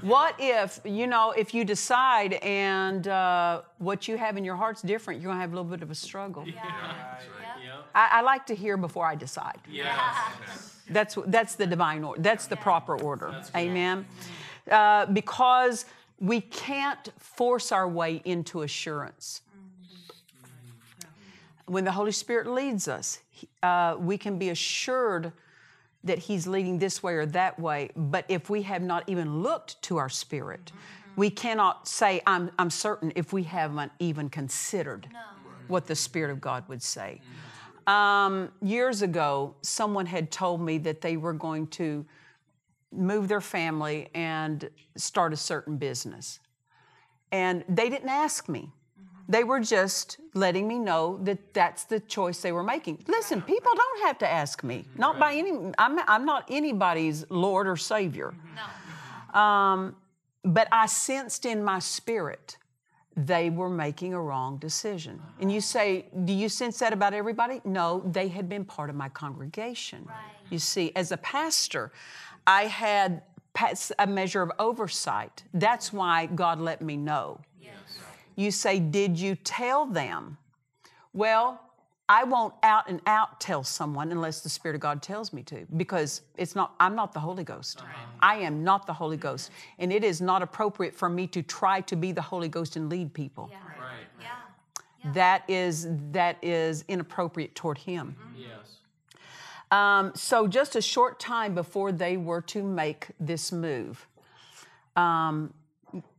What 0.00 0.34
if, 0.38 0.80
you 0.84 1.06
know, 1.06 1.32
if 1.32 1.54
you 1.54 1.64
decide 1.64 2.32
and 2.42 3.06
uh, 3.06 3.60
what 3.78 4.08
you 4.08 4.16
have 4.16 4.36
in 4.36 4.44
your 4.44 4.56
heart's 4.56 4.82
different, 4.82 5.20
you're 5.20 5.28
going 5.28 5.36
to 5.36 5.42
have 5.42 5.52
a 5.52 5.56
little 5.56 5.70
bit 5.70 5.82
of 5.82 5.90
a 5.90 5.94
struggle. 5.94 6.46
Yep. 6.46 6.56
I, 7.94 8.08
I 8.12 8.20
like 8.22 8.46
to 8.46 8.54
hear 8.54 8.76
before 8.76 9.06
I 9.06 9.14
decide. 9.14 9.58
Yes. 9.70 10.78
That's, 10.88 11.16
that's 11.26 11.54
the 11.54 11.66
divine 11.66 12.02
order. 12.02 12.20
That's 12.20 12.46
the 12.46 12.56
proper 12.56 13.00
order. 13.00 13.42
Amen. 13.54 14.06
Uh, 14.70 15.06
because 15.06 15.84
we 16.18 16.40
can't 16.40 17.12
force 17.18 17.72
our 17.72 17.88
way 17.88 18.22
into 18.24 18.62
assurance. 18.62 19.42
When 21.66 21.84
the 21.84 21.92
Holy 21.92 22.12
Spirit 22.12 22.46
leads 22.48 22.88
us, 22.88 23.20
he- 23.28 23.29
uh, 23.62 23.96
we 23.98 24.18
can 24.18 24.38
be 24.38 24.50
assured 24.50 25.32
that 26.04 26.18
He's 26.18 26.46
leading 26.46 26.78
this 26.78 27.02
way 27.02 27.14
or 27.14 27.26
that 27.26 27.58
way. 27.58 27.90
But 27.96 28.24
if 28.28 28.48
we 28.48 28.62
have 28.62 28.82
not 28.82 29.04
even 29.06 29.42
looked 29.42 29.80
to 29.82 29.98
our 29.98 30.08
spirit, 30.08 30.72
we 31.16 31.30
cannot 31.30 31.86
say, 31.86 32.22
I'm, 32.26 32.50
I'm 32.58 32.70
certain, 32.70 33.12
if 33.16 33.32
we 33.32 33.42
haven't 33.42 33.92
even 33.98 34.30
considered 34.30 35.08
what 35.68 35.86
the 35.86 35.94
Spirit 35.94 36.30
of 36.30 36.40
God 36.40 36.68
would 36.68 36.82
say. 36.82 37.20
Um, 37.86 38.50
years 38.62 39.02
ago, 39.02 39.54
someone 39.62 40.06
had 40.06 40.30
told 40.30 40.60
me 40.60 40.78
that 40.78 41.00
they 41.00 41.16
were 41.16 41.32
going 41.32 41.66
to 41.68 42.04
move 42.92 43.28
their 43.28 43.40
family 43.40 44.08
and 44.14 44.68
start 44.96 45.32
a 45.32 45.36
certain 45.36 45.76
business. 45.76 46.40
And 47.32 47.64
they 47.68 47.88
didn't 47.88 48.08
ask 48.08 48.48
me. 48.48 48.70
They 49.28 49.44
were 49.44 49.60
just 49.60 50.18
letting 50.34 50.66
me 50.66 50.78
know 50.78 51.18
that 51.22 51.54
that's 51.54 51.84
the 51.84 52.00
choice 52.00 52.40
they 52.40 52.52
were 52.52 52.62
making. 52.62 53.04
Listen, 53.06 53.42
people 53.42 53.72
don't 53.74 54.06
have 54.06 54.18
to 54.18 54.28
ask 54.28 54.64
me. 54.64 54.84
Not 54.96 55.18
by 55.18 55.34
any, 55.34 55.52
I'm, 55.78 56.00
I'm 56.08 56.24
not 56.24 56.46
anybody's 56.50 57.24
Lord 57.30 57.68
or 57.68 57.76
Savior. 57.76 58.34
Um, 59.34 59.94
but 60.42 60.66
I 60.72 60.86
sensed 60.86 61.46
in 61.46 61.62
my 61.62 61.78
spirit 61.78 62.56
they 63.16 63.50
were 63.50 63.68
making 63.68 64.14
a 64.14 64.20
wrong 64.20 64.56
decision. 64.58 65.20
And 65.40 65.52
you 65.52 65.60
say, 65.60 66.06
Do 66.24 66.32
you 66.32 66.48
sense 66.48 66.78
that 66.78 66.92
about 66.92 67.12
everybody? 67.12 67.60
No, 67.64 68.02
they 68.10 68.28
had 68.28 68.48
been 68.48 68.64
part 68.64 68.88
of 68.88 68.96
my 68.96 69.08
congregation. 69.08 70.08
You 70.48 70.58
see, 70.58 70.92
as 70.96 71.12
a 71.12 71.16
pastor, 71.18 71.92
I 72.46 72.64
had 72.64 73.22
a 73.98 74.06
measure 74.06 74.42
of 74.42 74.50
oversight. 74.58 75.42
That's 75.52 75.92
why 75.92 76.26
God 76.26 76.60
let 76.60 76.82
me 76.82 76.96
know. 76.96 77.40
You 78.40 78.50
say, 78.50 78.78
Did 78.78 79.18
you 79.18 79.34
tell 79.34 79.84
them? 79.84 80.38
Well, 81.12 81.60
I 82.08 82.24
won't 82.24 82.54
out 82.62 82.88
and 82.88 83.00
out 83.06 83.38
tell 83.38 83.62
someone 83.62 84.10
unless 84.10 84.40
the 84.40 84.48
Spirit 84.48 84.74
of 84.74 84.80
God 84.80 85.02
tells 85.02 85.32
me 85.32 85.42
to, 85.44 85.66
because 85.76 86.22
it's 86.36 86.56
not, 86.56 86.74
I'm 86.80 86.96
not 86.96 87.12
the 87.12 87.20
Holy 87.20 87.44
Ghost. 87.44 87.82
I 88.20 88.36
am 88.36 88.64
not 88.64 88.86
the 88.86 88.92
Holy 88.92 89.16
Ghost. 89.16 89.50
And 89.78 89.92
it 89.92 90.02
is 90.02 90.20
not 90.20 90.42
appropriate 90.42 90.94
for 90.94 91.08
me 91.08 91.26
to 91.28 91.42
try 91.42 91.82
to 91.82 91.94
be 91.94 92.12
the 92.12 92.22
Holy 92.22 92.48
Ghost 92.48 92.76
and 92.76 92.88
lead 92.88 93.12
people. 93.12 93.48
Yeah. 93.52 93.58
Right. 93.78 94.06
Yeah. 95.04 95.12
That 95.12 95.44
is 95.48 95.88
that 96.12 96.36
is 96.42 96.84
inappropriate 96.88 97.54
toward 97.54 97.78
him. 97.78 98.16
Yes. 98.36 98.78
Um, 99.70 100.12
so 100.14 100.48
just 100.48 100.74
a 100.76 100.82
short 100.82 101.20
time 101.20 101.54
before 101.54 101.92
they 101.92 102.16
were 102.16 102.42
to 102.42 102.62
make 102.62 103.08
this 103.20 103.52
move, 103.52 104.06
um, 104.96 105.54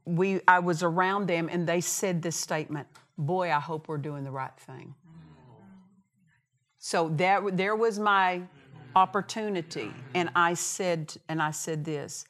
we 0.05 0.41
I 0.47 0.59
was 0.59 0.83
around 0.83 1.27
them 1.27 1.49
and 1.51 1.67
they 1.67 1.81
said 1.81 2.21
this 2.21 2.35
statement, 2.35 2.87
"Boy, 3.17 3.51
I 3.51 3.59
hope 3.59 3.87
we're 3.87 3.97
doing 3.97 4.23
the 4.23 4.31
right 4.31 4.57
thing." 4.59 4.95
So 6.77 7.09
that 7.17 7.57
there 7.57 7.75
was 7.75 7.99
my 7.99 8.41
opportunity, 8.95 9.91
and 10.15 10.29
I 10.35 10.55
said 10.55 11.13
and 11.29 11.41
I 11.41 11.51
said 11.51 11.85
this, 11.85 12.25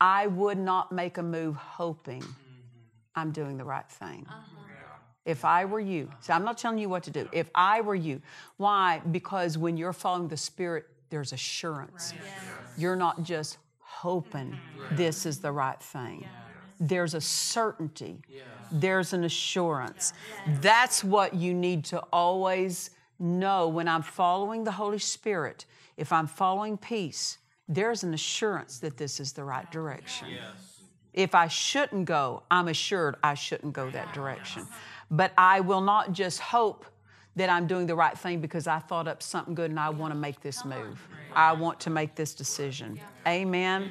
I 0.00 0.26
would 0.26 0.58
not 0.58 0.92
make 0.92 1.18
a 1.18 1.22
move 1.22 1.56
hoping 1.56 2.24
I'm 3.14 3.30
doing 3.30 3.56
the 3.56 3.64
right 3.64 3.88
thing. 3.88 4.26
Uh-huh. 4.28 4.54
If 5.24 5.44
I 5.44 5.64
were 5.64 5.80
you, 5.80 6.10
so 6.20 6.34
I'm 6.34 6.44
not 6.44 6.58
telling 6.58 6.78
you 6.78 6.90
what 6.90 7.02
to 7.04 7.10
do. 7.10 7.26
If 7.32 7.48
I 7.54 7.80
were 7.80 7.94
you, 7.94 8.20
why? 8.58 9.00
Because 9.10 9.56
when 9.56 9.78
you're 9.78 9.94
following 9.94 10.28
the 10.28 10.36
Spirit, 10.36 10.86
there's 11.08 11.32
assurance. 11.32 12.12
You're 12.76 12.96
not 12.96 13.22
just 13.22 13.56
hoping 13.78 14.50
mm-hmm. 14.50 14.96
this 14.96 15.24
is 15.24 15.38
the 15.38 15.50
right 15.50 15.80
thing. 15.80 16.26
There's 16.80 17.14
a 17.14 17.20
certainty. 17.20 18.18
There's 18.72 19.12
an 19.12 19.24
assurance. 19.24 20.12
That's 20.60 21.04
what 21.04 21.34
you 21.34 21.54
need 21.54 21.84
to 21.86 22.00
always 22.12 22.90
know 23.18 23.68
when 23.68 23.86
I'm 23.88 24.02
following 24.02 24.64
the 24.64 24.72
Holy 24.72 24.98
Spirit. 24.98 25.66
If 25.96 26.12
I'm 26.12 26.26
following 26.26 26.76
peace, 26.76 27.38
there's 27.68 28.02
an 28.02 28.12
assurance 28.14 28.78
that 28.80 28.96
this 28.96 29.20
is 29.20 29.32
the 29.32 29.44
right 29.44 29.70
direction. 29.70 30.28
If 31.12 31.34
I 31.34 31.46
shouldn't 31.46 32.06
go, 32.06 32.42
I'm 32.50 32.66
assured 32.68 33.14
I 33.22 33.34
shouldn't 33.34 33.72
go 33.72 33.88
that 33.90 34.12
direction. 34.12 34.66
But 35.10 35.32
I 35.38 35.60
will 35.60 35.80
not 35.80 36.12
just 36.12 36.40
hope 36.40 36.84
that 37.36 37.48
I'm 37.48 37.66
doing 37.66 37.86
the 37.86 37.94
right 37.94 38.16
thing 38.18 38.40
because 38.40 38.66
I 38.66 38.78
thought 38.80 39.06
up 39.08 39.22
something 39.22 39.54
good 39.54 39.70
and 39.70 39.78
I 39.78 39.90
want 39.90 40.12
to 40.12 40.18
make 40.18 40.40
this 40.40 40.64
move. 40.64 41.00
I 41.34 41.52
want 41.52 41.78
to 41.80 41.90
make 41.90 42.14
this 42.16 42.34
decision. 42.34 42.98
Amen. 43.26 43.90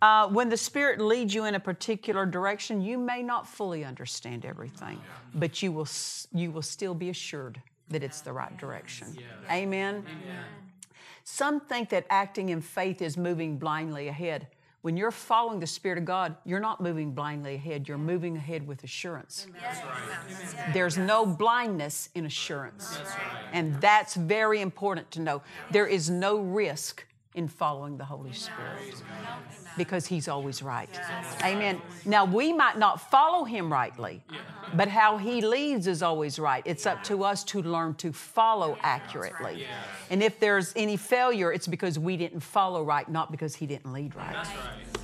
Uh, 0.00 0.28
when 0.28 0.48
the 0.48 0.56
Spirit 0.56 1.00
leads 1.00 1.34
you 1.34 1.44
in 1.44 1.54
a 1.56 1.60
particular 1.60 2.24
direction, 2.24 2.80
you 2.80 2.96
may 2.98 3.22
not 3.22 3.48
fully 3.48 3.84
understand 3.84 4.44
everything, 4.44 5.00
but 5.34 5.60
you 5.62 5.72
will 5.72 5.88
you 6.32 6.50
will 6.52 6.62
still 6.62 6.94
be 6.94 7.10
assured 7.10 7.60
that 7.90 8.02
it's 8.02 8.20
the 8.20 8.32
right 8.32 8.56
direction. 8.58 9.08
Amen. 9.50 10.04
Some 11.24 11.60
think 11.60 11.88
that 11.90 12.06
acting 12.10 12.50
in 12.50 12.60
faith 12.60 13.02
is 13.02 13.16
moving 13.16 13.58
blindly 13.58 14.08
ahead. 14.08 14.46
When 14.82 14.96
you're 14.96 15.10
following 15.10 15.58
the 15.58 15.66
Spirit 15.66 15.98
of 15.98 16.04
God, 16.04 16.36
you're 16.44 16.60
not 16.60 16.80
moving 16.80 17.10
blindly 17.12 17.56
ahead, 17.56 17.88
you're 17.88 17.98
moving 17.98 18.36
ahead 18.36 18.66
with 18.66 18.84
assurance. 18.84 19.48
There's 20.72 20.96
no 20.96 21.26
blindness 21.26 22.08
in 22.14 22.24
assurance. 22.26 22.98
And 23.52 23.80
that's 23.80 24.14
very 24.14 24.60
important 24.60 25.10
to 25.12 25.20
know. 25.20 25.42
There 25.72 25.86
is 25.86 26.08
no 26.08 26.38
risk 26.38 27.04
in 27.34 27.46
following 27.46 27.96
the 27.96 28.04
Holy 28.04 28.32
Spirit 28.32 28.94
because 29.76 30.06
He's 30.06 30.28
always 30.28 30.62
right. 30.62 30.88
Amen. 31.44 31.80
Now, 32.04 32.24
we 32.24 32.52
might 32.52 32.78
not 32.78 33.10
follow 33.10 33.44
Him 33.44 33.72
rightly, 33.72 34.22
but 34.74 34.88
how 34.88 35.18
He 35.18 35.40
leads 35.40 35.86
is 35.86 36.02
always 36.02 36.38
right. 36.38 36.62
It's 36.66 36.86
up 36.86 37.04
to 37.04 37.24
us 37.24 37.44
to 37.44 37.62
learn 37.62 37.94
to 37.96 38.12
follow 38.12 38.76
accurately. 38.82 39.66
And 40.10 40.22
if 40.22 40.40
there's 40.40 40.72
any 40.74 40.96
failure, 40.96 41.52
it's 41.52 41.66
because 41.66 41.98
we 41.98 42.16
didn't 42.16 42.40
follow 42.40 42.82
right, 42.82 43.08
not 43.08 43.30
because 43.30 43.54
He 43.54 43.66
didn't 43.66 43.92
lead 43.92 44.14
right. 44.16 44.46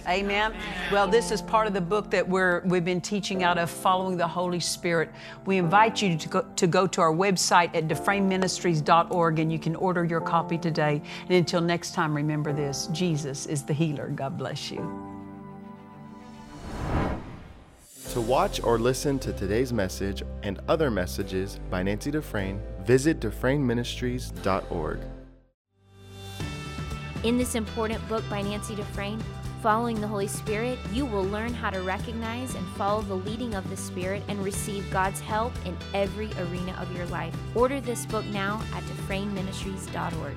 Amen. 0.07 0.55
Well, 0.93 1.09
this 1.09 1.31
is 1.31 1.41
part 1.41 1.67
of 1.67 1.73
the 1.73 1.81
book 1.81 2.11
that 2.11 2.29
we're 2.29 2.61
we've 2.61 2.85
been 2.85 3.01
teaching 3.01 3.43
out 3.43 3.59
of 3.59 3.71
following 3.71 4.17
the 4.17 4.27
Holy 4.27 4.61
Spirit. 4.61 5.11
We 5.47 5.57
invite 5.57 6.03
you 6.03 6.17
to 6.17 6.29
go 6.29 6.43
to, 6.57 6.67
go 6.67 6.87
to 6.87 7.01
our 7.01 7.13
website 7.13 7.75
at 7.75 7.89
dufresneministries.org 7.89 9.39
and 9.39 9.53
you 9.53 9.59
can 9.59 9.77
order 9.77 10.05
your 10.05 10.21
copy 10.21 10.59
today. 10.59 11.01
And 11.23 11.33
until 11.33 11.61
next 11.61 11.95
time, 11.95 12.15
remember 12.15 12.53
this: 12.53 12.89
Jesus 12.93 13.47
is 13.47 13.63
the 13.63 13.73
healer. 13.73 14.09
God 14.09 14.37
bless 14.37 14.71
you. 14.71 15.11
To 18.11 18.21
watch 18.21 18.63
or 18.63 18.79
listen 18.79 19.19
to 19.21 19.33
today's 19.33 19.73
message 19.73 20.23
and 20.45 20.61
other 20.69 20.89
messages 20.89 21.59
by 21.69 21.83
Nancy 21.83 22.13
Dufresne, 22.13 22.61
visit 22.85 23.19
DufresneMinistries.org. 23.19 25.01
In 27.25 27.39
this 27.39 27.55
important 27.55 28.07
book 28.09 28.23
by 28.31 28.43
Nancy 28.43 28.77
Dufresne, 28.77 29.21
Following 29.65 29.99
the 29.99 30.07
Holy 30.07 30.27
Spirit, 30.27 30.79
you 30.93 31.07
will 31.07 31.25
learn 31.25 31.55
how 31.55 31.71
to 31.71 31.81
recognize 31.81 32.55
and 32.55 32.67
follow 32.77 33.01
the 33.01 33.15
leading 33.15 33.55
of 33.55 33.67
the 33.71 33.77
Spirit 33.79 34.23
and 34.29 34.45
receive 34.45 34.85
God's 34.91 35.21
help 35.21 35.55
in 35.65 35.75
every 35.95 36.29
arena 36.35 36.77
of 36.79 36.95
your 36.95 37.07
life. 37.07 37.35
Order 37.55 37.81
this 37.81 38.05
book 38.05 38.27
now 38.27 38.61
at 38.75 38.83
DufresneMinistries.org. 38.83 40.35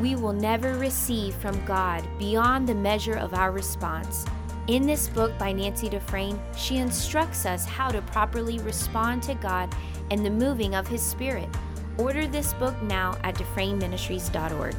We 0.00 0.14
will 0.14 0.32
never 0.32 0.78
receive 0.78 1.34
from 1.34 1.64
God 1.64 2.06
beyond 2.20 2.68
the 2.68 2.76
measure 2.76 3.16
of 3.16 3.34
our 3.34 3.50
response. 3.50 4.24
In 4.68 4.86
this 4.86 5.08
book 5.08 5.36
by 5.38 5.50
Nancy 5.50 5.88
Dufresne, 5.88 6.40
she 6.56 6.76
instructs 6.76 7.46
us 7.46 7.64
how 7.64 7.88
to 7.88 8.00
properly 8.02 8.60
respond 8.60 9.24
to 9.24 9.34
God 9.34 9.74
and 10.12 10.24
the 10.24 10.30
moving 10.30 10.76
of 10.76 10.86
His 10.86 11.02
Spirit. 11.02 11.48
Order 11.98 12.28
this 12.28 12.52
book 12.54 12.80
now 12.82 13.18
at 13.24 13.34
DufresneMinistries.org. 13.34 14.76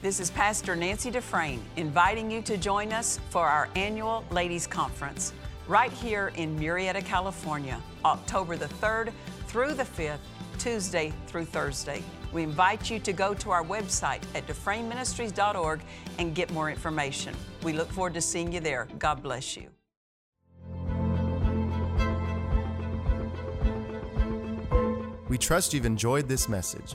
This 0.00 0.20
is 0.20 0.30
Pastor 0.30 0.76
Nancy 0.76 1.10
Dufresne 1.10 1.60
inviting 1.74 2.30
you 2.30 2.40
to 2.42 2.56
join 2.56 2.92
us 2.92 3.18
for 3.30 3.44
our 3.44 3.68
annual 3.74 4.24
Ladies 4.30 4.64
Conference 4.64 5.32
right 5.66 5.90
here 5.90 6.30
in 6.36 6.56
Murrieta, 6.56 7.04
California, 7.04 7.82
October 8.04 8.54
the 8.54 8.68
3rd 8.68 9.12
through 9.48 9.74
the 9.74 9.82
5th, 9.82 10.20
Tuesday 10.56 11.12
through 11.26 11.46
Thursday. 11.46 12.00
We 12.32 12.44
invite 12.44 12.88
you 12.88 13.00
to 13.00 13.12
go 13.12 13.34
to 13.34 13.50
our 13.50 13.64
website 13.64 14.22
at 14.36 14.46
DufresneMinistries.org 14.46 15.80
and 16.18 16.32
get 16.32 16.52
more 16.52 16.70
information. 16.70 17.34
We 17.64 17.72
look 17.72 17.90
forward 17.90 18.14
to 18.14 18.20
seeing 18.20 18.52
you 18.52 18.60
there. 18.60 18.86
God 19.00 19.20
bless 19.20 19.56
you. 19.56 19.66
We 25.28 25.38
trust 25.38 25.74
you've 25.74 25.86
enjoyed 25.86 26.28
this 26.28 26.48
message. 26.48 26.94